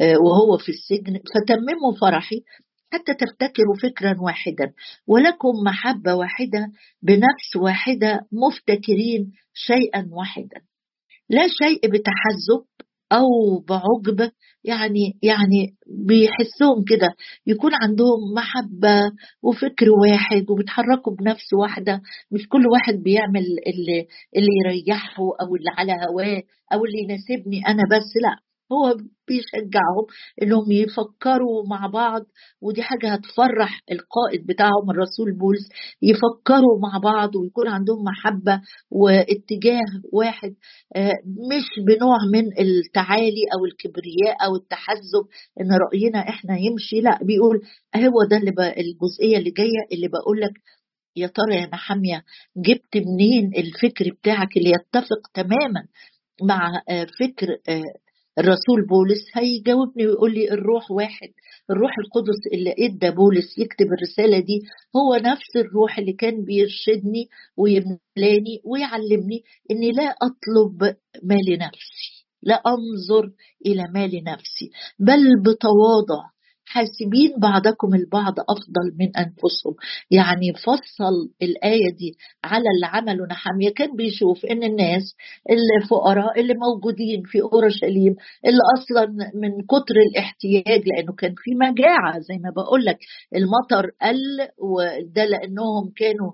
آه 0.00 0.14
وهو 0.24 0.58
في 0.58 0.68
السجن 0.68 1.12
فتمموا 1.34 1.92
فرحي 2.00 2.36
حتى 2.92 3.14
تفتكروا 3.14 3.76
فكرا 3.82 4.14
واحدا 4.20 4.72
ولكم 5.06 5.48
محبة 5.66 6.14
واحدة 6.14 6.68
بنفس 7.02 7.56
واحدة 7.56 8.20
مفتكرين 8.32 9.32
شيئا 9.54 10.08
واحدا. 10.10 10.60
لا 11.28 11.42
شيء 11.62 11.80
بتحزب 11.90 12.64
أو 13.12 13.58
بعجب 13.68 14.30
يعني 14.64 15.18
يعني 15.22 15.74
بيحسهم 15.86 16.84
كده. 16.88 17.08
يكون 17.46 17.70
عندهم 17.82 18.18
محبة 18.36 19.12
وفكر 19.42 19.90
واحد 19.90 20.50
وبيتحركوا 20.50 21.12
بنفس 21.16 21.52
واحدة. 21.62 22.00
مش 22.32 22.48
كل 22.48 22.66
واحد 22.66 22.94
بيعمل 23.02 23.44
اللي 23.66 24.06
اللي 24.36 24.50
يريحه 24.66 25.22
أو 25.42 25.56
اللي 25.56 25.70
على 25.78 25.92
هواه 25.92 26.42
أو 26.72 26.84
اللي 26.84 26.98
يناسبني 26.98 27.60
أنا 27.68 27.82
بس 27.90 28.10
لأ. 28.22 28.51
هو 28.72 28.96
بيشجعهم 29.28 30.06
إنهم 30.42 30.72
يفكروا 30.72 31.66
مع 31.70 31.86
بعض 31.86 32.22
ودي 32.60 32.82
حاجة 32.82 33.12
هتفرح 33.12 33.80
القائد 33.92 34.46
بتاعهم 34.46 34.90
الرسول 34.90 35.32
بولس 35.38 35.68
يفكروا 36.02 36.78
مع 36.82 36.98
بعض 36.98 37.36
ويكون 37.36 37.68
عندهم 37.68 38.04
محبة 38.04 38.60
واتجاه 38.90 39.80
واحد 40.12 40.54
آه، 40.96 41.12
مش 41.26 41.84
بنوع 41.86 42.16
من 42.32 42.44
التعالي 42.60 43.44
أو 43.54 43.64
الكبرياء 43.64 44.44
أو 44.46 44.56
التحزب 44.56 45.24
إن 45.60 45.68
رأينا 45.72 46.18
إحنا 46.28 46.56
يمشي 46.58 47.00
لا 47.00 47.18
بيقول 47.22 47.60
هو 47.96 48.24
ده 48.30 48.36
اللي 48.36 48.50
الجزئية 48.78 49.38
اللي 49.38 49.50
جاية 49.50 49.82
اللي 49.92 50.08
بقول 50.08 50.40
لك 50.40 50.52
يا 51.16 51.26
ترى 51.26 51.54
يا 51.56 51.66
محمية 51.72 52.24
جبت 52.56 52.96
منين 52.96 53.50
الفكر 53.56 54.10
بتاعك 54.20 54.56
اللي 54.56 54.70
يتفق 54.70 55.28
تماما 55.34 55.86
مع 56.42 56.70
آه، 56.88 57.06
فكر 57.20 57.48
آه، 57.68 57.82
الرسول 58.38 58.86
بولس 58.88 59.24
هيجاوبني 59.34 60.06
ويقول 60.06 60.34
لي 60.34 60.50
الروح 60.50 60.90
واحد 60.90 61.28
الروح 61.70 61.92
القدس 61.98 62.46
اللي 62.52 62.74
إدى 62.78 63.10
بولس 63.10 63.58
يكتب 63.58 63.86
الرسالة 63.86 64.38
دي 64.38 64.60
هو 64.96 65.14
نفس 65.16 65.56
الروح 65.56 65.98
اللي 65.98 66.12
كان 66.12 66.44
بيرشدني 66.44 67.28
ويملاني 67.56 68.60
ويعلمني 68.64 69.42
إني 69.70 69.90
لا 69.90 70.14
أطلب 70.22 70.82
ما 71.22 71.34
لنفسي 71.48 72.26
لا 72.42 72.54
أنظر 72.66 73.30
إلى 73.66 73.82
ما 73.94 74.06
لنفسي 74.06 74.70
بل 74.98 75.40
بتواضع 75.42 76.22
حاسبين 76.72 77.30
بعضكم 77.38 77.94
البعض 77.94 78.34
أفضل 78.40 78.86
من 79.00 79.16
أنفسهم. 79.16 79.74
يعني 80.10 80.52
فصل 80.52 81.14
الآية 81.42 81.90
دي 81.98 82.16
على 82.44 82.64
اللي 82.74 82.86
عمله 82.86 83.26
نحميه 83.26 83.70
كان 83.76 83.96
بيشوف 83.96 84.44
إن 84.44 84.62
الناس 84.62 85.02
الفقراء 85.50 86.40
اللي 86.40 86.54
موجودين 86.54 87.22
في 87.26 87.40
أورشليم 87.42 88.14
اللي 88.46 88.62
أصلا 88.78 89.06
من 89.34 89.50
كتر 89.66 89.94
الاحتياج 90.10 90.82
لأنه 90.88 91.12
كان 91.18 91.34
في 91.36 91.50
مجاعة 91.54 92.18
زي 92.18 92.34
ما 92.44 92.50
بقول 92.56 92.84
لك 92.84 92.98
المطر 93.36 93.90
قل 94.02 94.48
وده 94.58 95.24
لأنهم 95.24 95.92
كانوا 95.96 96.32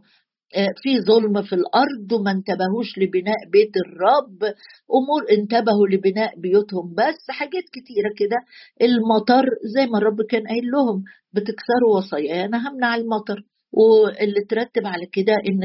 في 0.83 1.01
ظلم 1.01 1.43
في 1.43 1.55
الأرض 1.55 2.13
وما 2.13 2.31
انتبهوش 2.31 2.99
لبناء 2.99 3.37
بيت 3.53 3.73
الرب. 3.87 4.55
أمور 4.95 5.23
انتبهوا 5.39 5.89
لبناء 5.89 6.41
بيوتهم 6.41 6.95
بس 6.95 7.31
حاجات 7.31 7.65
كتيرة 7.73 8.11
كده. 8.19 8.37
المطر 8.83 9.45
زي 9.75 9.87
ما 9.87 9.99
الرب 9.99 10.23
كان 10.31 10.47
قايل 10.47 10.65
لهم 10.71 11.05
بتكسروا 11.33 11.97
وصايا 11.97 12.45
أنا 12.45 12.69
همنع 12.69 12.95
المطر. 12.97 13.43
واللي 13.73 14.41
ترتب 14.49 14.87
على 14.87 15.07
كده 15.13 15.33
إن 15.49 15.61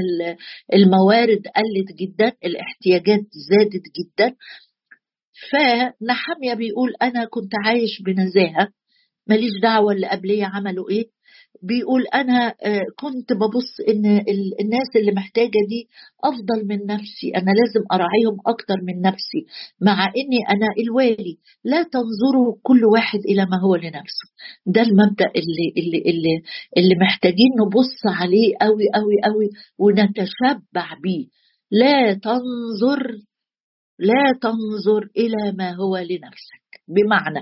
الموارد 0.73 1.41
قلت 1.55 1.97
جدا 1.99 2.31
الاحتياجات 2.45 3.25
زادت 3.49 3.83
جدا. 3.99 4.35
فنحمية 5.51 6.53
بيقول 6.53 6.93
أنا 7.01 7.25
كنت 7.25 7.51
عايش 7.65 8.01
بنزاهة. 8.05 8.67
ماليش 9.27 9.51
دعوة 9.63 9.93
اللي 9.93 10.07
قبلية 10.07 10.45
عملوا 10.45 10.89
إيه. 10.89 11.12
بيقول 11.63 12.03
أنا 12.13 12.47
آه، 12.47 12.85
كنت 12.99 13.33
ببص 13.33 13.79
إن 13.89 14.05
الناس 14.61 14.89
اللي 14.95 15.11
محتاجة 15.11 15.59
دي 15.69 15.87
أفضل 16.23 16.67
من 16.67 16.85
نفسي 16.85 17.29
أنا 17.35 17.51
لازم 17.51 17.85
أراعيهم 17.91 18.37
أكتر 18.47 18.75
من 18.83 19.01
نفسي 19.01 19.41
مع 19.81 20.05
إني 20.07 20.39
أنا 20.49 20.67
الوالي 20.83 21.37
لا 21.63 21.83
تنظروا 21.83 22.55
كل 22.63 22.85
واحد 22.85 23.19
إلى 23.19 23.45
ما 23.45 23.59
هو 23.61 23.75
لنفسه. 23.75 24.27
ده 24.65 24.81
المبدأ 24.81 25.25
اللي 25.25 25.73
اللي 25.77 25.97
اللي 25.97 26.41
اللي 26.77 26.95
محتاجين 27.01 27.49
نبص 27.65 28.01
عليه 28.19 28.53
قوي 28.61 28.85
قوي 28.95 29.15
قوي 29.23 29.49
ونتشبع 29.77 30.97
بيه. 31.03 31.27
لا 31.71 32.13
تنظر 32.13 33.17
لا 33.99 34.23
تنظر 34.41 35.09
إلى 35.17 35.51
ما 35.57 35.71
هو 35.75 35.97
لنفسك. 35.97 36.63
بمعنى 36.87 37.39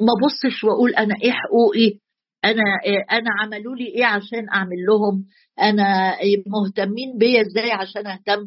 ما 0.00 0.12
بصش 0.24 0.64
وأقول 0.64 0.90
أنا 0.94 1.14
إيه 1.24 1.32
حقوقي؟ 1.32 2.07
أنا 2.44 2.62
أنا 3.12 3.30
عملوا 3.40 3.76
لي 3.76 3.86
إيه 3.86 4.04
عشان 4.04 4.46
أعمل 4.54 4.76
لهم؟ 4.88 5.24
أنا 5.60 6.16
مهتمين 6.46 7.18
بيا 7.18 7.40
إزاي 7.40 7.70
عشان 7.72 8.06
أهتم؟ 8.06 8.40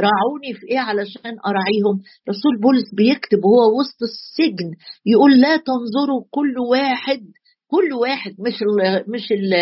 راعوني 0.00 0.54
في 0.54 0.66
إيه 0.70 0.78
علشان 0.78 1.36
أراعيهم؟ 1.46 2.02
رسول 2.28 2.60
بولس 2.60 2.94
بيكتب 2.94 3.44
وهو 3.44 3.80
وسط 3.80 4.02
السجن 4.02 4.70
يقول 5.06 5.40
لا 5.40 5.56
تنظروا 5.56 6.24
كل 6.30 6.54
واحد 6.70 7.20
كل 7.70 7.92
واحد 7.92 8.34
مش 8.38 8.62
ال 8.62 9.04
مش 9.12 9.32
ال 9.32 9.54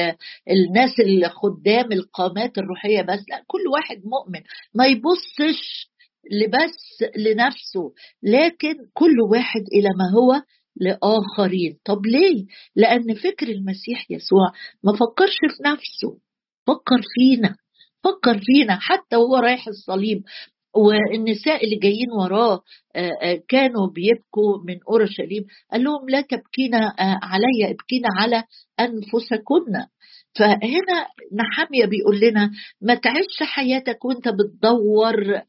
الناس 0.50 0.90
الخدام 1.00 1.92
القامات 1.92 2.58
الروحية 2.58 3.02
بس 3.02 3.20
لا 3.30 3.42
كل 3.46 3.62
واحد 3.72 3.96
مؤمن. 4.04 4.40
ما 4.74 4.86
يبصش 4.86 5.90
لبس 6.32 7.02
لنفسه 7.16 7.92
لكن 8.22 8.74
كل 8.94 9.20
واحد 9.30 9.60
إلى 9.72 9.88
ما 9.98 10.10
هو 10.20 10.42
لآخرين. 10.80 11.78
طب 11.84 12.06
ليه؟ 12.06 12.46
لأن 12.76 13.14
فكر 13.14 13.48
المسيح 13.48 14.10
يسوع 14.10 14.52
ما 14.84 14.92
فكرش 14.92 15.36
في 15.56 15.62
نفسه 15.62 16.18
فكر 16.66 17.02
فينا 17.14 17.56
فكر 18.04 18.38
فينا 18.44 18.78
حتى 18.80 19.16
وهو 19.16 19.36
رايح 19.36 19.68
الصليب. 19.68 20.22
والنساء 20.76 21.64
اللي 21.64 21.76
جايين 21.76 22.10
وراه 22.20 22.60
كانوا 23.48 23.86
بيبكوا 23.94 24.58
من 24.66 24.78
اورشليم 24.88 25.44
قال 25.72 25.84
لهم 25.84 26.08
لا 26.08 26.20
تبكينا 26.20 26.94
علي 26.98 27.70
ابكينا 27.70 28.08
على 28.18 28.44
أنفسكن. 28.80 29.72
فهنا 30.38 31.06
نحمية 31.32 31.84
بيقول 31.86 32.20
لنا 32.20 32.50
ما 32.80 32.94
تعيش 32.94 33.42
حياتك 33.42 34.04
وانت 34.04 34.28
بتدور 34.28 35.40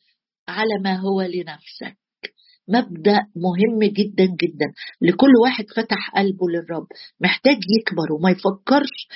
على 0.47 0.79
ما 0.83 0.95
هو 0.99 1.21
لنفسك. 1.21 1.97
مبدأ 2.69 3.19
مهم 3.35 3.79
جدا 3.83 4.25
جدا. 4.25 4.65
لكل 5.01 5.31
واحد 5.43 5.65
فتح 5.75 6.11
قلبه 6.15 6.49
للرب. 6.49 6.87
محتاج 7.21 7.57
يكبر 7.79 8.13
وما 8.13 8.29
يفكرش 8.31 9.07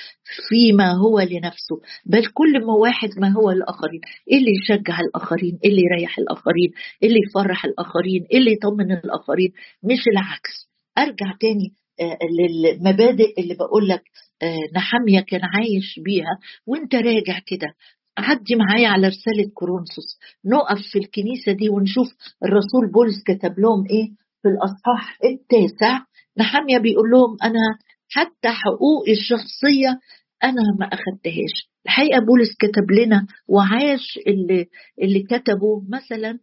فيما 0.48 0.92
هو 0.92 1.20
لنفسه 1.20 1.80
بل 2.06 2.26
كل 2.26 2.52
ما 2.66 2.72
واحد 2.72 3.08
ما 3.18 3.28
هو 3.32 3.50
للاخرين 3.50 4.00
إيه 4.30 4.38
اللي 4.38 4.50
يشجع 4.62 5.00
الآخرين؟ 5.00 5.58
إيه 5.64 5.70
اللي 5.70 5.82
يريح 5.82 6.18
الآخرين؟ 6.18 6.70
إيه 7.02 7.08
اللي 7.08 7.20
يفرح 7.28 7.64
الآخرين؟ 7.64 8.26
إيه 8.32 8.38
اللي 8.38 8.52
يطمن 8.52 8.92
الآخرين؟ 8.92 9.52
مش 9.82 10.00
العكس. 10.12 10.68
أرجع 10.98 11.36
تاني 11.40 11.72
آه، 12.00 12.18
للمبادئ 12.38 13.40
اللي 13.40 13.54
بقول 13.54 13.88
لك 13.88 14.02
آه، 14.42 14.56
نحمية 14.76 15.20
كان 15.20 15.40
عايش 15.44 16.00
بيها 16.04 16.38
وأنت 16.66 16.94
راجع 16.94 17.38
كده. 17.46 17.74
عدي 18.18 18.54
معايا 18.56 18.88
على 18.88 19.08
رسالة 19.08 19.50
كورنثوس. 19.54 20.18
نقف 20.44 20.78
في 20.92 20.98
الكنيسة 20.98 21.52
دي 21.52 21.68
ونشوف 21.68 22.08
الرسول 22.44 22.92
بولس 22.92 23.22
كتب 23.26 23.58
لهم 23.58 23.84
إيه؟ 23.90 24.08
في 24.42 24.48
الأصحاح 24.48 25.18
التاسع. 25.24 25.98
نحمية 26.38 26.78
بيقول 26.78 27.10
لهم 27.10 27.36
أنا 27.44 27.78
حتى 28.10 28.48
حقوقي 28.48 29.12
الشخصية 29.12 30.00
أنا 30.44 30.62
ما 30.80 30.86
أخدتهاش. 30.86 31.68
الحقيقة 31.86 32.20
بولس 32.20 32.48
كتب 32.60 32.90
لنا 32.90 33.26
وعاش 33.48 34.18
اللي, 34.26 34.66
اللي 35.02 35.22
كتبه 35.22 35.82
مثلا 35.88 36.38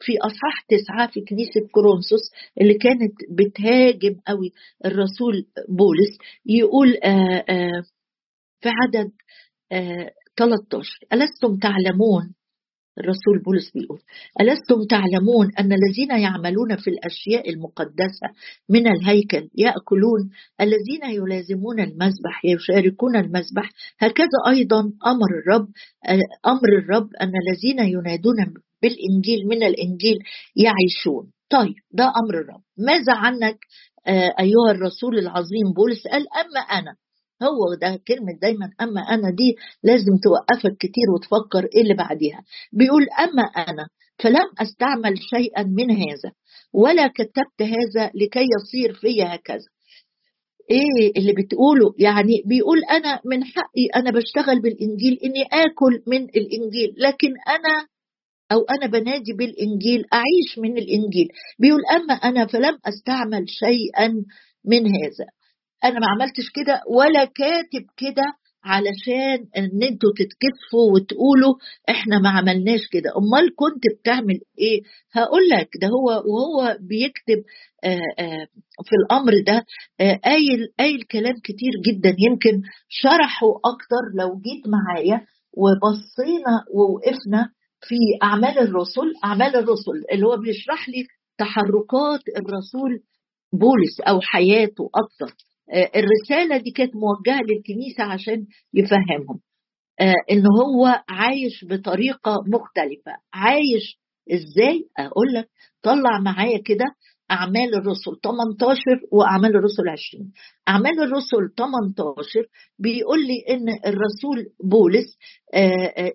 في 0.00 0.12
أصحاح 0.18 0.60
تسعة 0.68 1.10
في 1.10 1.20
كنيسة 1.20 1.60
كورنثوس 1.72 2.30
اللي 2.60 2.74
كانت 2.74 3.12
بتهاجم 3.30 4.20
قوي 4.26 4.52
الرسول 4.84 5.46
بولس 5.68 6.18
يقول 6.46 6.96
آآ 7.04 7.44
آآ 7.48 7.82
في 8.60 8.68
عدد 8.68 9.10
آآ 9.72 10.10
13 10.36 10.98
ألستم 11.12 11.56
تعلمون؟ 11.58 12.34
الرسول 12.98 13.42
بولس 13.44 13.70
بيقول 13.74 14.00
ألستم 14.40 14.84
تعلمون 14.90 15.50
أن 15.58 15.72
الذين 15.72 16.10
يعملون 16.22 16.76
في 16.76 16.90
الأشياء 16.90 17.50
المقدسة 17.50 18.28
من 18.68 18.86
الهيكل 18.86 19.50
يأكلون 19.58 20.30
الذين 20.60 21.04
يلازمون 21.04 21.80
المذبح 21.80 22.44
يشاركون 22.44 23.16
المذبح. 23.16 23.70
هكذا 23.98 24.38
أيضا 24.48 24.80
أمر 25.06 25.30
الرب 25.42 25.68
أمر 26.46 26.68
الرب 26.78 27.08
أن 27.20 27.32
الذين 27.42 27.78
ينادون 27.92 28.54
بالإنجيل 28.82 29.46
من 29.46 29.62
الإنجيل 29.62 30.18
يعيشون. 30.56 31.32
طيب 31.50 31.74
ده 31.92 32.04
أمر 32.04 32.40
الرب. 32.40 32.62
ماذا 32.78 33.12
عنك 33.12 33.58
آه، 34.06 34.34
أيها 34.40 34.70
الرسول 34.70 35.18
العظيم 35.18 35.72
بولس؟ 35.76 36.06
قال 36.06 36.22
أما 36.32 36.60
أنا. 36.60 36.96
هو 37.42 37.74
ده 37.80 38.00
كلمة 38.08 38.32
دايما 38.42 38.70
أما 38.80 39.00
أنا 39.00 39.30
دي 39.30 39.56
لازم 39.82 40.12
توقفك 40.24 40.76
كتير 40.76 41.10
وتفكر 41.14 41.68
إيه 41.76 41.82
اللي 41.82 41.94
بعديها. 41.94 42.44
بيقول 42.72 43.06
أما 43.20 43.42
أنا 43.42 43.88
فلم 44.18 44.48
أستعمل 44.58 45.14
شيئا 45.18 45.62
من 45.62 45.90
هذا 45.90 46.32
ولا 46.72 47.06
كتبت 47.06 47.60
هذا 47.62 48.10
لكي 48.14 48.46
يصير 48.56 48.94
في 48.94 49.22
هكذا. 49.22 49.68
إيه 50.70 51.12
اللي 51.16 51.32
بتقوله؟ 51.32 51.94
يعني 51.98 52.42
بيقول 52.46 52.84
أنا 52.84 53.20
من 53.24 53.44
حقي 53.44 53.86
أنا 53.96 54.10
بشتغل 54.10 54.60
بالإنجيل 54.62 55.18
إني 55.24 55.42
آكل 55.52 56.02
من 56.06 56.22
الإنجيل 56.24 56.94
لكن 56.98 57.28
أنا 57.48 57.86
أو 58.52 58.60
أنا 58.62 58.86
بنادي 58.86 59.32
بالإنجيل 59.38 60.04
أعيش 60.12 60.58
من 60.58 60.78
الإنجيل. 60.78 61.28
بيقول 61.58 61.80
أما 61.96 62.14
أنا 62.14 62.46
فلم 62.46 62.78
أستعمل 62.86 63.44
شيئا 63.48 64.08
من 64.64 64.86
هذا. 64.86 65.26
أنا 65.84 66.00
ما 66.00 66.06
عملتش 66.08 66.50
كده 66.54 66.80
ولا 66.96 67.24
كاتب 67.24 67.86
كده 67.96 68.22
علشان 68.64 69.46
إن 69.56 69.82
أنتوا 69.82 70.10
تتكسفوا 70.18 70.92
وتقولوا 70.94 71.54
إحنا 71.88 72.18
ما 72.18 72.28
عملناش 72.30 72.80
كده. 72.92 73.10
أمال 73.18 73.54
كنت 73.56 73.82
بتعمل 74.00 74.40
إيه؟ 74.58 74.80
هقول 75.12 75.48
لك 75.48 75.68
ده 75.82 75.88
هو 75.88 76.08
وهو 76.10 76.76
بيكتب 76.80 77.42
آآ 77.84 78.00
آآ 78.18 78.46
في 78.84 78.92
الأمر 79.02 79.32
ده 79.46 79.64
قايل 80.24 80.68
قايل 80.78 81.02
كلام 81.02 81.34
كتير 81.44 81.72
جدا. 81.86 82.16
يمكن 82.18 82.62
شرحه 82.88 83.46
أكتر 83.64 84.02
لو 84.18 84.28
جيت 84.40 84.68
معايا 84.68 85.26
وبصينا 85.52 86.54
ووقفنا 86.74 87.48
في 87.88 87.96
أعمال 88.22 88.58
الرسل 88.58 89.12
أعمال 89.24 89.56
الرسل 89.56 90.04
اللي 90.12 90.26
هو 90.26 90.36
بيشرح 90.36 90.88
لي 90.88 91.04
تحركات 91.38 92.20
الرسول 92.36 93.00
بولس 93.52 94.00
أو 94.08 94.20
حياته 94.20 94.90
أكثر 94.94 95.34
آه، 95.72 95.90
الرسالة 95.96 96.56
دي 96.56 96.70
كانت 96.70 96.92
موجهة 96.96 97.40
للكنيسة 97.42 98.04
عشان 98.04 98.46
يفهمهم. 98.74 99.40
آه، 100.00 100.14
إن 100.32 100.42
هو 100.46 101.02
عايش 101.08 101.64
بطريقة 101.70 102.36
مختلفة. 102.46 103.12
عايش 103.34 103.98
إزاي؟ 104.32 104.84
أقول 104.98 105.26
لك 105.34 105.48
طلع 105.82 106.20
معايا 106.20 106.58
كده 106.64 106.84
أعمال 107.30 107.74
الرسل 107.74 108.20
18 108.22 108.80
وأعمال 109.12 109.56
الرسل 109.56 109.88
20 109.88 110.32
أعمال 110.68 111.02
الرسل 111.02 111.54
18 111.58 112.46
بيقول 112.78 113.18
لي 113.26 113.54
إن 113.54 113.68
الرسول 113.68 114.46
بولس 114.64 115.18
آه، 115.54 116.12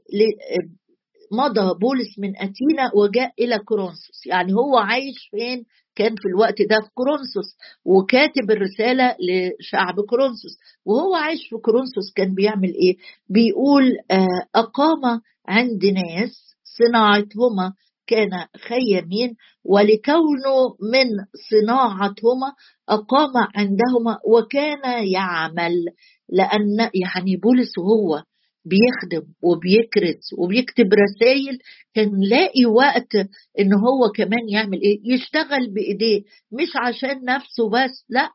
مضى 1.31 1.79
بولس 1.79 2.19
من 2.19 2.29
أتينا 2.37 2.91
وجاء 2.95 3.31
إلى 3.39 3.59
كورنثوس. 3.59 4.25
يعني 4.25 4.53
هو 4.53 4.77
عايش 4.77 5.27
فين؟ 5.31 5.65
كان 5.95 6.15
في 6.15 6.27
الوقت 6.27 6.61
ده 6.69 6.81
في 6.81 6.89
كورنثوس 6.93 7.57
وكاتب 7.85 8.51
الرسالة 8.51 9.15
لشعب 9.19 9.95
كورنثوس. 10.09 10.57
وهو 10.85 11.15
عايش 11.15 11.39
في 11.49 11.55
كورنثوس 11.57 12.13
كان 12.15 12.35
بيعمل 12.35 12.73
إيه؟ 12.73 12.97
بيقول 13.29 13.97
آه، 14.11 14.27
أقام 14.55 15.21
عند 15.47 15.85
ناس 15.85 16.55
صناعتهما 16.63 17.73
كان 18.07 18.29
خيمين 18.67 19.35
ولكونه 19.65 20.75
من 20.93 21.09
صناعتهما 21.51 22.53
أقام 22.89 23.31
عندهما 23.55 24.17
وكان 24.25 25.07
يعمل. 25.07 25.85
لأن 26.29 26.89
يعني 26.93 27.35
بولس 27.35 27.77
وهو 27.77 28.23
بيخدم 28.65 29.27
وبيكرز 29.43 30.23
وبيكتب 30.37 30.89
رسائل 30.93 31.57
كان 31.93 32.09
لاقي 32.29 32.65
وقت 32.65 33.15
إن 33.59 33.73
هو 33.73 34.11
كمان 34.15 34.49
يعمل 34.49 34.81
إيه؟ 34.81 34.99
يشتغل 35.13 35.73
بإيديه 35.73 36.21
مش 36.51 36.69
عشان 36.75 37.25
نفسه 37.25 37.69
بس 37.69 38.05
لأ 38.09 38.29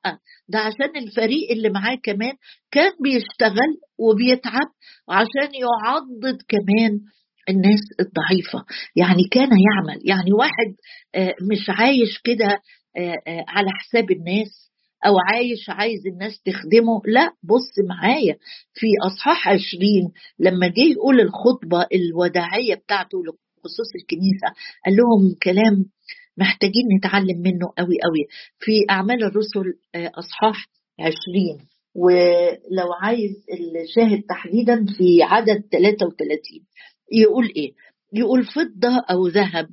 ده 0.49 0.59
عشان 0.59 0.97
الفريق 0.97 1.51
اللي 1.51 1.69
معاه 1.71 1.99
كمان 2.03 2.33
كان 2.71 2.93
بيشتغل 3.03 3.73
وبيتعب 3.99 4.69
عشان 5.09 5.51
يعضد 5.55 6.43
كمان 6.49 7.01
الناس 7.49 7.81
الضعيفة. 8.01 8.65
يعني 8.97 9.23
كان 9.31 9.49
يعمل 9.49 10.01
يعني 10.05 10.33
واحد 10.33 10.75
آه، 11.15 11.35
مش 11.51 11.65
عايش 11.69 12.19
كده 12.25 12.59
آه، 12.97 13.15
آه، 13.29 13.45
على 13.49 13.69
حساب 13.71 14.11
الناس. 14.11 14.64
أو 15.07 15.15
عايش 15.19 15.71
عايز 15.71 16.07
الناس 16.07 16.41
تخدمه. 16.45 17.03
لا 17.07 17.31
بص 17.43 17.73
معايا. 17.89 18.37
في 18.75 18.87
أصحاح 19.07 19.49
عشرين 19.49 20.13
لما 20.39 20.67
جه 20.69 20.93
يقول 20.93 21.21
الخطبة 21.21 21.87
الوداعية 21.95 22.75
بتاعته 22.75 23.19
لخصوص 23.19 23.95
الكنيسة 24.01 24.49
قال 24.87 24.97
لهم 24.97 25.35
كلام 25.43 25.85
محتاجين 26.39 26.85
نتعلم 26.99 27.39
منه 27.39 27.67
قوي 27.79 27.97
قوي 28.05 28.27
في 28.59 28.73
أعمال 28.91 29.25
الرسل 29.25 29.75
آه، 29.95 30.11
أصحاح 30.15 30.67
عشرين. 31.01 31.69
ولو 31.97 32.93
عايز 33.03 33.31
الشاهد 33.83 34.23
تحديدا 34.29 34.87
في 34.99 35.23
عدد 35.23 35.63
33 35.73 36.41
يقول 37.13 37.53
إيه؟ 37.57 37.73
يقول 38.13 38.45
فضة 38.45 39.05
أو 39.11 39.27
ذهب. 39.27 39.69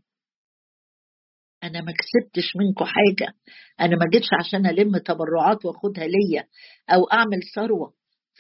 أنا 1.64 1.82
ما 1.82 1.92
كسبتش 1.92 2.56
منكم 2.56 2.86
حاجة. 2.86 3.34
أنا 3.82 3.96
ما 3.96 4.06
جيتش 4.14 4.28
عشان 4.40 4.66
ألم 4.66 4.98
تبرعات 4.98 5.66
وأخدها 5.66 6.08
ليا 6.08 6.44
أو 6.90 7.04
أعمل 7.04 7.40
ثروة 7.56 7.94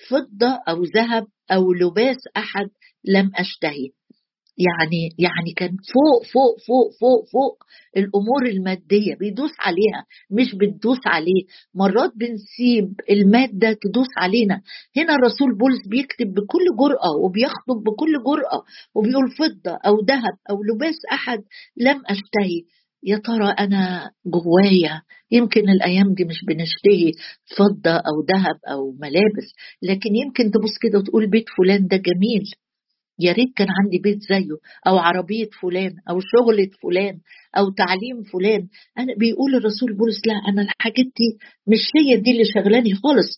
فضة 0.09 0.59
أو 0.69 0.83
ذهب 0.83 1.27
أو 1.51 1.73
لباس 1.73 2.17
أحد 2.37 2.69
لم 3.05 3.31
أشتهي. 3.35 3.89
يعني 4.57 5.09
يعني 5.19 5.51
كان 5.57 5.69
فوق 5.69 6.23
فوق 6.33 6.55
فوق 6.67 6.91
فوق 6.99 7.25
فوق 7.33 7.63
الأمور 7.97 8.45
المادية 8.45 9.15
بيدوس 9.19 9.51
عليها 9.59 10.05
مش 10.31 10.55
بتدوس 10.55 10.99
عليه. 11.05 11.43
مرات 11.75 12.11
بنسيب 12.15 12.93
المادة 13.09 13.73
تدوس 13.81 14.07
علينا. 14.17 14.61
هنا 14.97 15.15
الرسول 15.15 15.57
بولس 15.57 15.87
بيكتب 15.87 16.27
بكل 16.33 16.65
جرأة 16.79 17.11
وبيخطب 17.25 17.77
بكل 17.85 18.13
جرأة 18.27 18.63
وبيقول 18.95 19.31
فضة 19.31 19.77
أو 19.85 19.95
ذهب 20.07 20.35
أو 20.49 20.63
لباس 20.63 20.95
أحد 21.11 21.39
لم 21.77 22.01
أشتهي. 22.05 22.61
يا 23.03 23.17
ترى 23.17 23.49
أنا 23.59 24.11
جوايا؟ 24.25 25.01
يمكن 25.31 25.69
الأيام 25.69 26.13
دي 26.13 26.23
مش 26.25 26.45
بنشتهي 26.47 27.11
فضه 27.57 27.91
أو 27.91 28.15
ذهب 28.31 28.55
أو 28.71 28.91
ملابس 28.91 29.47
لكن 29.83 30.15
يمكن 30.15 30.51
تبص 30.51 30.77
كده 30.81 30.99
وتقول 30.99 31.29
بيت 31.29 31.45
فلان 31.57 31.87
ده 31.87 31.97
جميل. 31.97 32.43
يا 33.19 33.31
ريت 33.33 33.53
كان 33.55 33.67
عندي 33.83 33.97
بيت 33.99 34.19
زيه 34.29 34.55
أو 34.87 34.97
عربية 34.97 35.49
فلان 35.61 35.91
أو 36.09 36.19
شغله 36.19 36.67
فلان 36.83 37.17
أو 37.57 37.69
تعليم 37.69 38.23
فلان. 38.33 38.67
أنا 38.97 39.13
بيقول 39.19 39.55
الرسول 39.55 39.97
بولس 39.97 40.21
لا 40.27 40.33
أنا 40.53 40.61
الحاجات 40.61 41.05
دي 41.05 41.37
مش 41.67 41.91
هي 41.95 42.17
دي 42.17 42.31
اللي 42.31 42.43
شغلاني 42.55 42.93
خالص. 42.95 43.37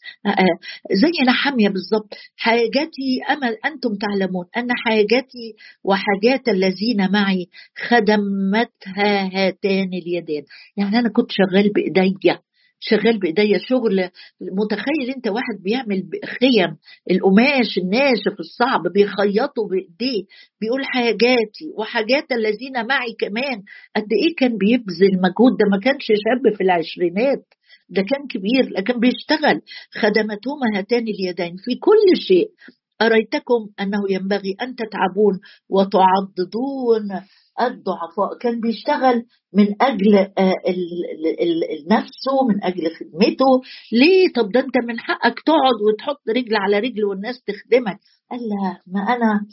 زي 0.92 1.32
حاميه 1.32 1.70
بالظبط. 1.70 2.14
حاجاتي 2.38 3.22
امل 3.30 3.58
أنتم 3.66 3.96
تعلمون 3.96 4.46
أن 4.58 4.68
حاجاتي 4.86 5.56
وحاجات 5.84 6.48
الذين 6.48 7.12
معي 7.12 7.48
خدمتها 7.90 9.30
هاتان 9.34 9.90
اليدان 9.94 10.44
يعني 10.78 11.00
أنا 11.00 11.10
كنت 11.10 11.32
شغال 11.32 11.72
بإيديا. 11.74 12.40
شغال 12.90 13.20
بإيديا 13.20 13.58
شغل. 13.58 14.10
متخيل 14.42 15.16
أنت 15.16 15.28
واحد 15.28 15.64
بيعمل 15.64 16.04
خيم 16.26 16.78
القماش 17.12 17.78
الناشف 17.78 18.40
الصعب 18.40 18.82
بيخيطه 18.94 19.68
بإيديه 19.70 20.24
بيقول 20.62 20.86
حاجاتي 20.86 21.68
وحاجات 21.78 22.32
الذين 22.32 22.88
معي 22.90 23.14
كمان. 23.20 23.58
قد 23.96 24.08
إيه 24.24 24.36
كان 24.38 24.58
بيبذل 24.58 25.14
مجهود؟ 25.24 25.52
ده 25.60 25.66
ما 25.72 25.80
كانش 25.84 26.06
شاب 26.08 26.56
في 26.56 26.64
العشرينات 26.64 27.44
ده 27.90 28.02
كان 28.02 28.28
كبير 28.30 28.70
لكن 28.78 29.00
بيشتغل. 29.00 29.62
خدمتهما 29.92 30.68
هاتان 30.78 31.04
اليدين 31.08 31.56
في 31.66 31.76
كل 31.76 32.22
شيء. 32.28 32.48
أريتكم 33.02 33.70
أنه 33.80 34.02
ينبغي 34.10 34.56
أن 34.62 34.76
تتعبون 34.76 35.40
وتعضدون 35.70 37.12
الضعفاء. 37.62 38.38
كان 38.42 38.60
بيشتغل 38.62 39.24
من 39.54 39.68
أجل 39.82 40.16
آه، 40.18 40.54
نفسه 41.92 42.48
من 42.50 42.64
أجل 42.64 42.96
خدمته. 42.96 43.62
ليه؟ 43.92 44.34
طب 44.36 44.52
ده 44.52 44.60
أنت 44.60 44.78
من 44.88 45.00
حقك 45.00 45.40
تقعد 45.46 45.78
وتحط 45.88 46.22
رجل 46.30 46.56
على 46.56 46.80
رجل 46.80 47.06
والناس 47.06 47.36
تخدمك. 47.44 48.00
قال 48.32 48.40
لا 48.40 48.80
ما 48.88 49.02
أنا 49.16 49.46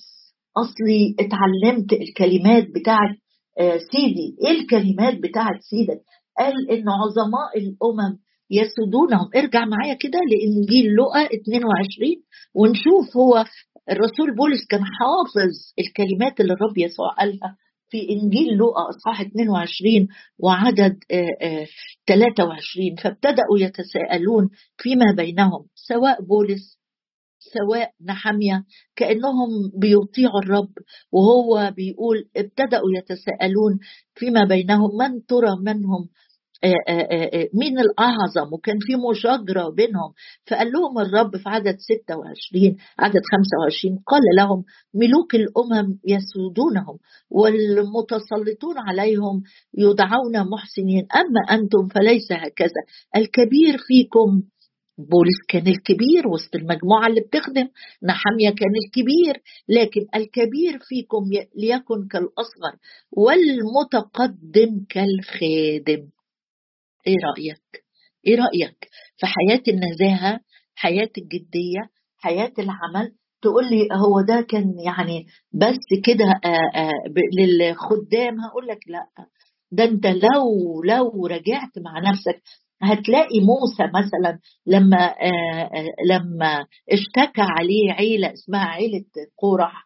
أصلي 0.56 1.16
اتعلمت 1.20 1.92
الكلمات 1.92 2.66
بتاعت 2.80 3.16
آه، 3.58 3.78
سيدي. 3.92 4.36
إيه 4.44 4.60
الكلمات 4.60 5.14
بتاعت 5.22 5.60
سيدك؟ 5.70 6.00
قال 6.38 6.70
إن 6.70 6.84
عظماء 6.88 7.58
الأمم 7.58 8.18
يسودونهم 8.50 9.30
ارجع 9.36 9.64
معايا 9.64 9.94
كده 9.94 10.18
لانجيل 10.30 10.96
لقا 10.96 11.24
22 11.24 12.10
ونشوف 12.54 13.16
هو 13.16 13.44
الرسول 13.90 14.36
بولس 14.36 14.66
كان 14.70 14.80
حافظ 14.84 15.52
الكلمات 15.78 16.40
اللي 16.40 16.52
الرب 16.52 16.78
يسوع 16.78 17.14
قالها 17.18 17.56
في 17.90 17.98
إنجيل 18.10 18.54
لوقا 18.54 18.88
إصحاح 18.90 19.20
22 19.20 20.08
وعدد 20.38 20.98
23 22.08 22.90
آه، 22.90 22.92
آه، 22.92 23.02
فابتدأوا 23.02 23.58
يتساءلون 23.58 24.48
فيما 24.76 25.06
بينهم 25.16 25.66
سواء 25.74 26.22
بولس 26.22 26.80
سواء 27.40 27.90
نحمية 28.04 28.64
كأنهم 28.96 29.48
بيطيعوا 29.78 30.40
الرب 30.42 30.72
وهو 31.12 31.72
بيقول 31.76 32.28
ابتدأوا 32.36 32.88
يتساءلون 32.96 33.78
فيما 34.14 34.44
بينهم 34.44 34.90
من 34.98 35.26
ترى 35.26 35.56
منهم 35.60 36.08
مين 37.54 37.78
الأعظم؟ 37.78 38.52
وكان 38.52 38.78
في 38.80 38.92
مشاجرة 39.10 39.68
بينهم. 39.70 40.12
فقال 40.46 40.72
لهم 40.72 40.98
الرب 40.98 41.36
في 41.36 41.48
عدد 41.48 41.76
26 41.78 42.76
عدد 42.98 43.20
25 43.32 43.98
قال 44.06 44.20
لهم 44.36 44.64
ملوك 44.94 45.34
الأمم 45.34 45.98
يسودونهم 46.06 46.98
والمتسلطون 47.30 48.78
عليهم 48.78 49.42
يدعون 49.78 50.50
محسنين. 50.52 51.06
أما 51.16 51.60
أنتم 51.60 51.88
فليس 51.94 52.32
هكذا. 52.32 52.80
الكبير 53.16 53.78
فيكم 53.78 54.42
بولس 54.98 55.38
كان 55.48 55.66
الكبير 55.66 56.28
وسط 56.28 56.54
المجموعة 56.54 57.06
اللي 57.06 57.20
بتخدم 57.20 57.68
نحمية 58.04 58.50
كان 58.50 58.72
الكبير 58.86 59.42
لكن 59.68 60.00
الكبير 60.14 60.78
فيكم 60.88 61.24
ليكن 61.56 62.08
كالأصغر 62.10 62.74
والمتقدم 63.12 64.84
كالخادم. 64.88 66.08
إيه 67.06 67.16
رأيك؟ 67.24 67.84
إيه 68.26 68.36
رأيك 68.36 68.88
في 69.16 69.26
حياة 69.26 69.62
النزاهة 69.68 70.40
حياة 70.74 71.10
الجدية 71.18 71.80
حياة 72.18 72.52
العمل؟ 72.58 73.12
تقول 73.42 73.70
لي 73.70 73.88
هو 73.92 74.20
ده 74.20 74.40
كان 74.48 74.78
يعني 74.86 75.26
بس 75.52 76.00
كده 76.04 76.24
آه، 76.44 76.78
آه، 76.80 76.92
للخدام؟ 77.38 78.40
هقول 78.40 78.66
لك 78.66 78.78
لأ. 78.88 79.06
ده 79.72 79.84
أنت 79.84 80.06
لو 80.06 80.82
لو 80.84 81.26
رجعت 81.26 81.78
مع 81.78 81.98
نفسك 82.10 82.42
هتلاقي 82.82 83.40
موسى 83.40 83.82
مثلا 83.94 84.38
لما 84.66 85.06
آه، 85.06 85.70
لما 86.10 86.66
اشتكى 86.92 87.40
عليه 87.42 87.92
عيلة 87.92 88.32
اسمها 88.32 88.64
عيلة 88.64 89.04
قرح 89.38 89.84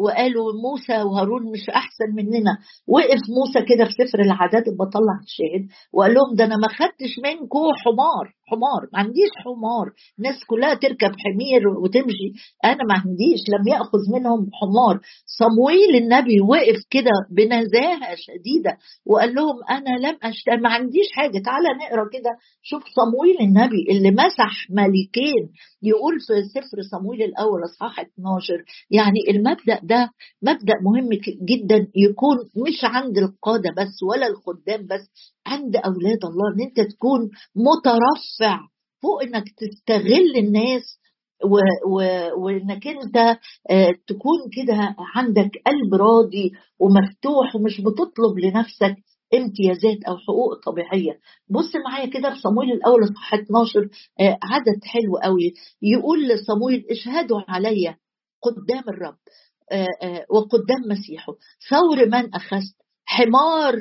وقالوا 0.00 0.52
موسى 0.62 1.02
وهارون 1.02 1.42
مش 1.52 1.70
أحسن 1.70 2.08
مننا. 2.16 2.58
وقف 2.88 3.20
موسى 3.38 3.66
كده 3.68 3.84
في 3.84 3.92
سفر 4.04 4.20
العادات 4.20 4.64
بطلع 4.78 5.16
الشاهد 5.24 5.68
وقال 5.92 6.14
لهم 6.14 6.34
ده 6.36 6.44
أنا 6.44 6.56
ما 6.56 6.68
خدتش 6.68 7.12
منكم 7.24 7.58
حمار. 7.84 8.37
حمار 8.50 8.82
ما 8.92 8.98
عنديش 8.98 9.30
حمار. 9.44 9.86
الناس 10.18 10.44
كلها 10.46 10.74
تركب 10.74 11.12
حمير 11.22 11.68
وتمشي. 11.68 12.28
أنا 12.64 12.84
ما 12.88 12.94
عنديش 12.94 13.40
لم 13.48 13.68
يأخذ 13.68 13.98
منهم 14.14 14.50
حمار. 14.60 15.00
صمويل 15.38 15.96
النبي 16.02 16.40
وقف 16.40 16.78
كده 16.90 17.10
بنزاهة 17.30 18.14
شديدة 18.26 18.72
وقال 19.06 19.34
لهم 19.34 19.56
أنا 19.70 20.08
لم 20.08 20.16
أشت... 20.22 20.48
ما 20.48 20.68
عنديش 20.68 21.06
حاجة. 21.12 21.38
تعالى 21.44 21.68
نقرأ 21.82 22.04
كده. 22.12 22.30
شوف 22.62 22.82
صمويل 22.96 23.36
النبي 23.40 23.82
اللي 23.90 24.10
مسح 24.10 24.70
ملكين. 24.70 25.42
يقول 25.82 26.14
في 26.20 26.34
سفر 26.54 26.78
صمويل 26.90 27.22
الأول 27.22 27.64
أصحاح 27.64 28.00
12 28.00 28.54
يعني 28.90 29.20
المبدأ 29.30 29.80
ده 29.82 30.10
مبدأ 30.42 30.74
مهم 30.82 31.08
جدا. 31.50 31.86
يكون 31.96 32.36
مش 32.66 32.80
عند 32.84 33.18
القادة 33.18 33.70
بس 33.78 34.02
ولا 34.10 34.26
الخدام 34.26 34.86
بس. 34.86 35.10
عند 35.48 35.76
أولاد 35.76 36.24
الله 36.24 36.54
إن 36.54 36.60
أنت 36.60 36.80
تكون 36.92 37.20
مترفع 37.56 38.60
فوق 39.02 39.22
إنك 39.22 39.44
تستغل 39.56 40.36
الناس 40.36 40.98
و 41.44 41.56
و 41.94 42.00
وإنك 42.44 42.86
أنت 42.86 43.16
آه، 43.70 43.94
تكون 44.06 44.38
كده 44.52 44.94
عندك 45.14 45.50
قلب 45.66 45.94
راضي 45.94 46.52
ومفتوح 46.80 47.56
ومش 47.56 47.80
بتطلب 47.80 48.38
لنفسك 48.38 48.96
امتيازات 49.34 50.04
أو 50.08 50.16
حقوق 50.16 50.54
طبيعية. 50.66 51.18
بص 51.50 51.72
معايا 51.86 52.06
كده 52.06 52.30
في 52.34 52.40
صمويل 52.40 52.72
الأول 52.72 53.04
اصحاح 53.04 53.34
12 53.34 53.88
آه، 54.20 54.38
عدد 54.42 54.84
حلو 54.84 55.16
قوي. 55.22 55.54
يقول 55.82 56.28
لصمويل 56.28 56.86
اشهدوا 56.90 57.40
عليا 57.48 57.96
قدام 58.42 58.82
الرب 58.88 59.16
آه، 59.72 60.26
وقدام 60.30 60.82
مسيحه 60.90 61.32
ثور 61.70 62.06
من 62.06 62.34
أخذت 62.34 62.74
حمار 63.06 63.74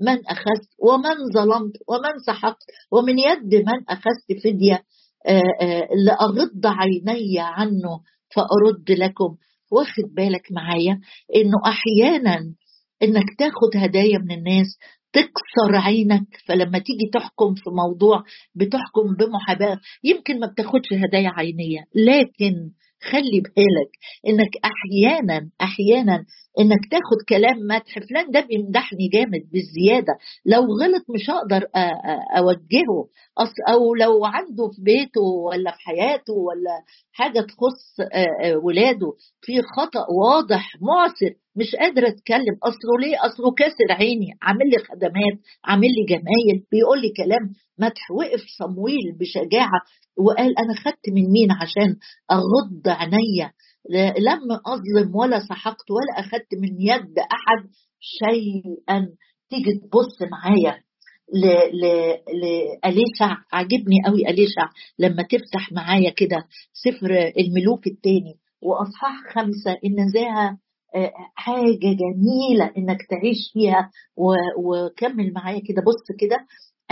من 0.00 0.26
أخذت 0.26 0.68
ومن 0.78 1.16
ظلمت 1.34 1.72
ومن 1.88 2.18
سحقت 2.26 2.64
ومن 2.92 3.18
يد 3.18 3.54
من 3.54 3.84
أخذت 3.88 4.44
فدية 4.44 4.82
آه، 5.26 5.42
آه، 5.62 5.88
لأغض 6.06 6.66
عيني 6.66 7.34
عنه 7.38 8.00
فأرد 8.34 8.90
لكم. 8.90 9.36
واخد 9.72 10.14
بالك 10.14 10.52
معايا؟ 10.52 11.00
إنه 11.36 11.58
أحيانا 11.66 12.54
إنك 13.02 13.24
تاخد 13.38 13.76
هدايا 13.76 14.18
من 14.18 14.30
الناس 14.32 14.66
تكسر 15.12 15.76
عينك 15.76 16.26
فلما 16.46 16.78
تيجي 16.78 17.10
تحكم 17.12 17.54
في 17.54 17.70
موضوع 17.70 18.22
بتحكم 18.54 19.14
بمحاباة 19.18 19.80
يمكن 20.04 20.40
ما 20.40 20.46
بتاخدش 20.46 20.92
هدايا 20.92 21.30
عينية. 21.30 21.84
لكن 21.94 22.54
خلي 23.10 23.40
بالك 23.40 23.90
إنك 24.28 24.50
أحيانا 24.64 25.50
أحيانا 25.60 26.24
إنك 26.60 26.90
تاخد 26.90 27.20
كلام 27.28 27.58
مدح. 27.70 27.98
فلان 28.08 28.30
ده 28.30 28.40
بيمدحني 28.40 29.08
جامد 29.12 29.42
بالزيادة. 29.52 30.12
لو 30.46 30.60
غلط 30.60 31.04
مش 31.14 31.30
هقدر 31.30 31.66
أوجهه. 32.38 33.08
أو 33.68 33.94
لو 33.94 34.24
عنده 34.24 34.68
في 34.76 34.82
بيته 34.82 35.20
ولا 35.20 35.70
في 35.70 35.78
حياته 35.80 36.32
ولا 36.32 36.70
حاجة 37.12 37.40
تخص 37.40 38.06
ولاده 38.64 39.12
في 39.40 39.52
خطأ 39.76 40.06
واضح 40.22 40.72
معسر 40.82 41.34
مش 41.56 41.76
قادره 41.76 42.08
أتكلم. 42.08 42.56
أصله 42.62 42.98
ليه؟ 43.00 43.16
أصله 43.26 43.50
كاسر 43.50 43.88
عيني. 43.90 44.26
عامل 44.42 44.70
لي 44.70 44.78
خدمات 44.78 45.36
عامل 45.64 45.88
لي 45.88 46.04
جمايل 46.08 46.64
بيقول 46.72 47.00
لي 47.02 47.08
كلام 47.16 47.52
مدح. 47.78 48.10
وقف 48.10 48.42
صمويل 48.58 49.16
بشجاعة 49.20 49.80
وقال 50.18 50.58
أنا 50.58 50.74
خدت 50.84 51.08
من 51.08 51.22
مين 51.32 51.48
عشان 51.52 51.96
أغض 52.32 52.88
عينيا؟ 52.88 53.50
لم 54.18 54.52
أظلم 54.66 55.16
ولا 55.16 55.40
سحقت 55.40 55.90
ولا 55.90 56.20
اخدت 56.20 56.54
من 56.60 56.80
يد 56.80 57.18
أحد 57.18 57.68
شيئا. 58.00 59.08
تيجي 59.50 59.78
تبص 59.78 60.22
معايا 60.30 60.82
لأليشع. 62.42 63.36
عجبني 63.52 63.96
قوي 64.06 64.28
أليشع 64.28 64.68
لما 64.98 65.22
تفتح 65.22 65.72
معايا 65.72 66.10
كده 66.10 66.44
سفر 66.72 67.10
الملوك 67.38 67.86
الثاني 67.86 68.34
وأصحاح 68.62 69.16
خمسة 69.34 69.78
النزاهة 69.84 70.58
آه، 70.96 71.12
حاجة 71.34 71.78
جميلة 71.96 72.72
إنك 72.78 72.98
تعيش 73.10 73.50
فيها. 73.52 73.90
وكمل 74.58 75.32
معايا 75.32 75.60
كده. 75.68 75.82
بص 75.82 76.16
كده 76.20 76.36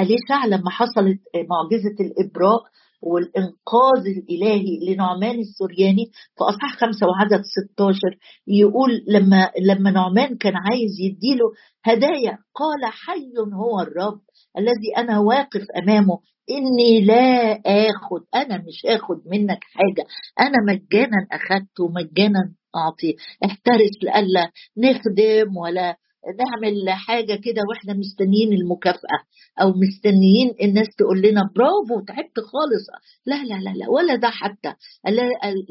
أليشع 0.01 0.47
لما 0.47 0.71
حصلت 0.71 1.19
معجزة 1.35 1.97
الإبراء 2.01 2.63
والإنقاذ 3.03 4.07
الإلهي 4.07 4.79
لنعمان 4.89 5.39
السرياني 5.41 6.05
في 6.39 6.45
أصحاح 6.45 6.77
خمسة 6.81 7.07
وعدد 7.07 7.43
16 7.75 7.99
يقول 8.47 9.05
لما 9.09 9.51
لما 9.61 9.91
نعمان 9.91 10.37
كان 10.37 10.53
عايز 10.57 11.01
يديله 11.01 11.45
هدايا 11.85 12.39
قال 12.55 12.85
حي 12.85 13.33
هو 13.55 13.81
الرب 13.81 14.21
الذي 14.59 14.97
أنا 14.99 15.19
واقف 15.19 15.63
أمامه 15.83 16.19
إني 16.51 17.01
لا 17.01 17.53
آخذ 17.67 18.25
أنا 18.35 18.59
مش 18.59 18.87
آخذ 18.87 19.15
منك 19.27 19.59
حاجة 19.65 20.07
أنا 20.41 20.57
مجانا 20.69 21.27
أخذت 21.33 21.81
ومجانا 21.81 22.53
أعطي 22.77 23.17
احترس 23.45 23.97
لألا 24.03 24.51
نخدم 24.79 25.57
ولا 25.57 25.97
نعمل 26.39 26.91
حاجة 26.91 27.35
كده 27.35 27.63
وإحنا 27.71 27.95
مستنيين 27.95 28.53
المكافأة 28.53 29.19
أو 29.61 29.69
مستنيين 29.73 30.55
الناس 30.63 30.87
تقول 30.99 31.23
لنا 31.23 31.43
برافو 31.57 32.05
تعبت 32.07 32.37
خالص. 32.41 32.87
لا 33.27 33.45
لا 33.45 33.55
لا 33.55 33.71
لا 33.71 33.91
ولا 33.91 34.15
ده 34.17 34.29
حتى. 34.29 34.75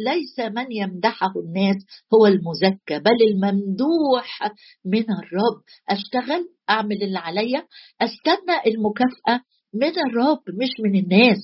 ليس 0.07 0.39
من 0.55 0.71
يمدحه 0.71 1.31
الناس 1.45 1.75
هو 2.13 2.27
المزكى 2.27 2.99
بل 2.99 3.17
الممدوح 3.31 4.39
من 4.85 5.03
الرب. 5.11 5.61
أشتغل 5.89 6.45
أعمل 6.69 7.03
اللي 7.03 7.19
عليا 7.19 7.63
أستنى 8.01 8.73
المكافأة 8.75 9.41
من 9.73 9.87
الرب 10.07 10.43
مش 10.61 10.69
من 10.83 10.99
الناس. 10.99 11.37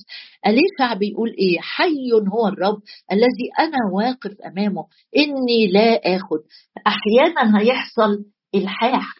أليسع 0.46 0.94
بيقول 0.94 1.28
إيه؟ 1.38 1.58
حي 1.60 2.12
هو 2.34 2.48
الرب 2.48 2.78
الذي 3.12 3.48
أنا 3.58 3.78
واقف 3.94 4.40
أمامه 4.46 4.84
إني 5.16 5.66
لا 5.72 6.16
آخذ. 6.16 6.38
أحيانا 6.86 7.60
هيحصل 7.60 8.24
الحاح. 8.54 9.14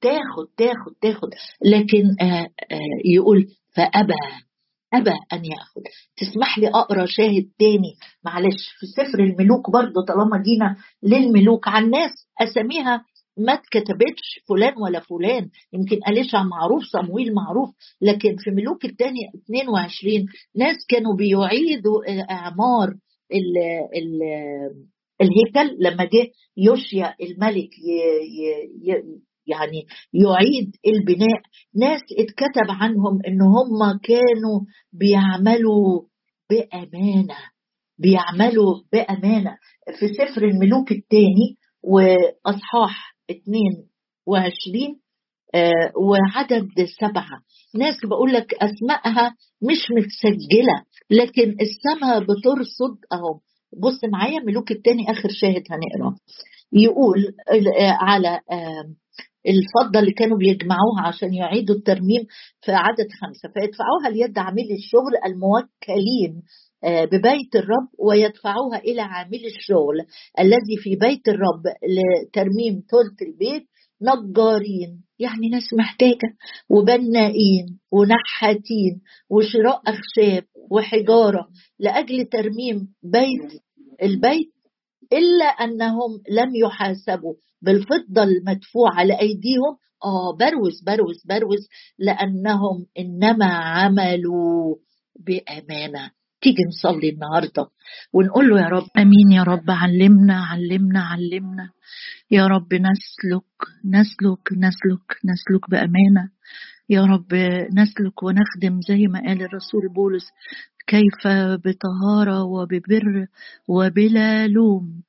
تاخد 0.00 0.46
تاخد 0.56 0.94
تاخد. 1.02 1.28
لكن 1.64 2.04
آآ 2.20 2.42
آآ 2.72 2.78
يقول 3.04 3.46
فأبى 3.76 4.14
أبى 4.94 5.10
أن 5.32 5.44
يأخذ. 5.44 5.80
تسمح 6.16 6.58
لي 6.58 6.68
أقرأ 6.68 7.06
شاهد 7.06 7.48
تاني. 7.58 7.94
معلش 8.24 8.68
في 8.80 8.86
سفر 8.86 9.18
الملوك 9.20 9.70
برضه 9.70 10.04
طالما 10.08 10.42
جينا 10.42 10.76
للملوك 11.02 11.68
عن 11.68 11.90
ناس 11.90 12.10
أساميها 12.40 13.04
ما 13.36 13.52
اتكتبتش 13.52 14.40
فلان 14.48 14.74
ولا 14.82 15.00
فلان. 15.00 15.48
يمكن 15.72 15.98
أليشع 16.08 16.42
معروف 16.42 16.82
صمويل 16.84 17.34
معروف. 17.34 17.70
لكن 18.02 18.36
في 18.38 18.50
ملوك 18.50 18.84
الثاني 18.84 19.20
22 19.44 20.26
ناس 20.56 20.76
كانوا 20.88 21.14
بيعيدوا 21.16 21.98
إعمار 22.30 22.88
ال 23.32 23.58
ال 23.96 24.20
الهيكل 25.22 25.76
لما 25.80 26.04
جه 26.04 26.28
يوشيا 26.56 27.14
الملك 27.22 27.70
يعني 29.46 29.86
يعيد 30.14 30.72
البناء 30.86 31.40
ناس 31.76 32.00
اتكتب 32.18 32.70
عنهم 32.70 33.18
إن 33.28 33.42
هم 33.42 33.98
كانوا 34.02 34.60
بيعملوا 34.92 36.02
بأمانة 36.50 37.36
بيعملوا 37.98 38.74
بأمانة. 38.92 39.56
في 39.98 40.08
سفر 40.08 40.44
الملوك 40.44 40.92
الثاني 40.92 41.56
وأصحاح 41.84 43.16
22 43.30 45.00
آه 45.54 45.92
وعدد 45.96 46.68
سبعة. 47.00 47.40
ناس 47.74 47.94
بقول 48.04 48.32
لك 48.32 48.54
اسمائها 48.54 49.34
مش 49.62 49.78
متسجلة 49.96 50.84
لكن 51.10 51.56
السماء 51.60 52.20
بترصد 52.20 52.98
أهو. 53.12 53.40
بص 53.72 54.04
معايا 54.12 54.40
ملوك 54.40 54.70
الثاني 54.70 55.10
آخر 55.10 55.28
شاهد 55.32 55.62
هنقرا 55.70 56.16
يقول 56.72 57.34
على 58.00 58.40
الفضة 59.48 60.00
اللي 60.00 60.12
كانوا 60.12 60.38
بيجمعوها 60.38 61.02
عشان 61.06 61.34
يعيدوا 61.34 61.74
الترميم 61.76 62.26
في 62.62 62.72
عدد 62.72 63.06
خمسة. 63.20 63.48
فيدفعوها 63.48 64.10
ليد 64.10 64.38
عاملي 64.38 64.74
الشغل 64.74 65.12
الموكلين 65.26 66.42
ببيت 66.84 67.56
الرب 67.56 67.88
ويدفعوها 67.98 68.78
إلى 68.78 69.00
عامل 69.00 69.46
الشغل 69.46 69.98
الذي 70.40 70.76
في 70.82 70.96
بيت 70.96 71.28
الرب 71.28 71.62
لترميم 71.88 72.74
ثلث 72.90 73.22
البيت. 73.22 73.66
نجارين 74.02 75.02
يعني 75.18 75.48
ناس 75.48 75.74
محتاجة 75.78 76.36
وبنائين 76.70 77.78
ونحاتين 77.92 79.00
وشراء 79.30 79.82
أخشاب 79.86 80.44
وحجارة 80.70 81.48
لأجل 81.78 82.24
ترميم 82.24 82.88
بيت 83.02 83.62
البيت 84.02 84.52
إلا 85.12 85.44
أنهم 85.44 86.10
لم 86.30 86.54
يحاسبوا 86.54 87.34
بالفضة 87.62 88.22
المدفوعة 88.22 89.04
لأيديهم. 89.04 89.76
آه 90.04 90.36
بروز 90.36 90.82
بروز 90.86 91.26
بروز 91.28 91.68
لأنهم 91.98 92.86
إنما 92.98 93.46
عملوا 93.46 94.76
بأمانة. 95.26 96.10
تيجي 96.42 96.62
نصلي 96.68 97.08
النهاردة 97.08 97.66
ونقول 98.12 98.50
له 98.50 98.60
يا 98.60 98.68
رب. 98.68 98.86
أمين 98.98 99.32
يا 99.32 99.42
رب. 99.42 99.70
علمنا 99.70 100.44
علمنا 100.44 101.00
علمنا. 101.00 101.70
يا 102.30 102.46
رب 102.46 102.74
نسلك 102.74 103.52
نسلك 103.84 104.52
نسلك 104.52 105.08
نسلك 105.24 105.70
بأمانة. 105.70 106.30
يا 106.90 107.02
رب 107.04 107.34
نسلك 107.78 108.22
ونخدم 108.22 108.80
زي 108.88 109.06
ما 109.06 109.20
قال 109.26 109.42
الرسول 109.42 109.88
بولس 109.94 110.26
كيف 110.86 111.22
بطهارة 111.64 112.42
وببر 112.42 113.26
وبلا 113.68 114.46
لوم. 114.46 115.02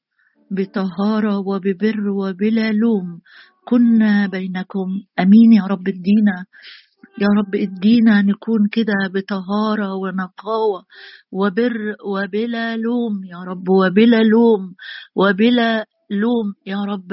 بطهارة 0.51 1.37
وببر 1.37 2.09
وبلا 2.09 2.71
لوم. 2.71 3.21
كنا 3.67 4.27
بينكم. 4.27 4.89
أمين 5.19 5.53
يا 5.53 5.63
رب 5.63 5.87
ادينا. 5.87 6.45
يا 7.21 7.27
رب 7.39 7.55
ادينا 7.55 8.21
نكون 8.21 8.67
كده 8.71 8.93
بطهارة 9.13 9.93
ونقاوة. 9.93 10.83
وبر 11.31 11.95
وبلا 12.05 12.77
لوم 12.77 13.23
يا 13.23 13.37
رب. 13.47 13.69
وبلا 13.69 14.23
لوم. 14.23 14.75
وبلا 15.15 15.85
لوم 16.11 16.47
يا 16.65 16.77
رب. 16.83 17.11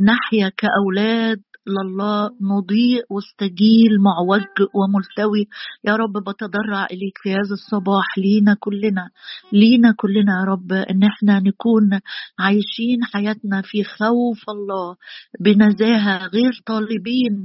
نحيا 0.00 0.48
كأولاد 0.56 1.42
لله 1.66 2.30
مضيء 2.40 3.04
واستجيل 3.10 3.92
معوج 4.00 4.46
وملتوي. 4.74 5.46
يا 5.84 5.96
رب 5.96 6.12
بتضرع 6.12 6.84
إليك 6.84 7.18
في 7.22 7.30
هذا 7.30 7.52
الصباح 7.52 8.18
لينا 8.18 8.56
كلنا 8.60 9.10
لينا 9.52 9.94
كلنا 9.96 10.40
يا 10.40 10.44
رب 10.44 10.72
إن 10.72 11.02
إحنا 11.02 11.40
نكون 11.40 12.00
عايشين 12.38 13.04
حياتنا 13.04 13.62
في 13.64 13.84
خوف 13.84 14.42
الله 14.48 14.96
بنزاهة 15.40 16.26
غير 16.26 16.52
طالبين 16.66 17.44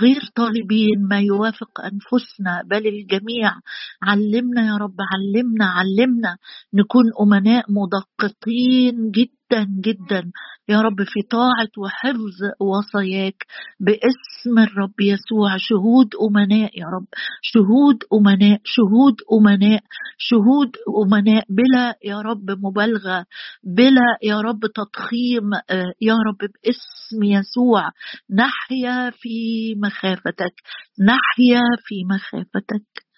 غير 0.00 0.20
طالبين 0.36 1.08
ما 1.10 1.20
يوافق 1.20 1.80
أنفسنا. 1.80 2.62
بل 2.70 2.86
الجميع 2.86 3.52
علمنا 4.02 4.66
يا 4.66 4.76
رب 4.76 4.96
علمنا 5.12 5.66
علمنا 5.66 6.36
نكون 6.74 7.04
أمناء 7.20 7.64
مدققين 7.72 9.10
جدا 9.54 9.66
جدا. 9.80 10.30
يا 10.68 10.80
رب 10.80 11.02
في 11.04 11.22
طاعة 11.30 11.68
وحفظ 11.78 12.36
وصاياك 12.60 13.46
باسم 13.80 14.58
الرب 14.58 15.00
يسوع. 15.00 15.56
شهود 15.58 16.08
أمناء 16.28 16.78
يا 16.78 16.86
رب. 16.86 17.06
شهود 17.42 17.98
أمناء 18.12 18.60
شهود 18.64 19.16
أمناء 19.32 19.80
شهود 20.18 20.76
أمناء 21.04 21.44
بلا 21.48 21.94
يا 22.04 22.20
رب 22.20 22.50
مبالغة 22.50 23.26
بلا 23.64 24.18
يا 24.22 24.40
رب 24.40 24.60
تضخيم 24.60 25.50
يا 26.00 26.14
رب 26.14 26.38
باسم 26.38 27.22
يسوع. 27.22 27.90
نحيا 28.30 29.10
في 29.10 29.74
مخافتك. 29.74 30.54
نحيا 31.00 31.62
في 31.84 31.94
مخافتك. 32.10 33.13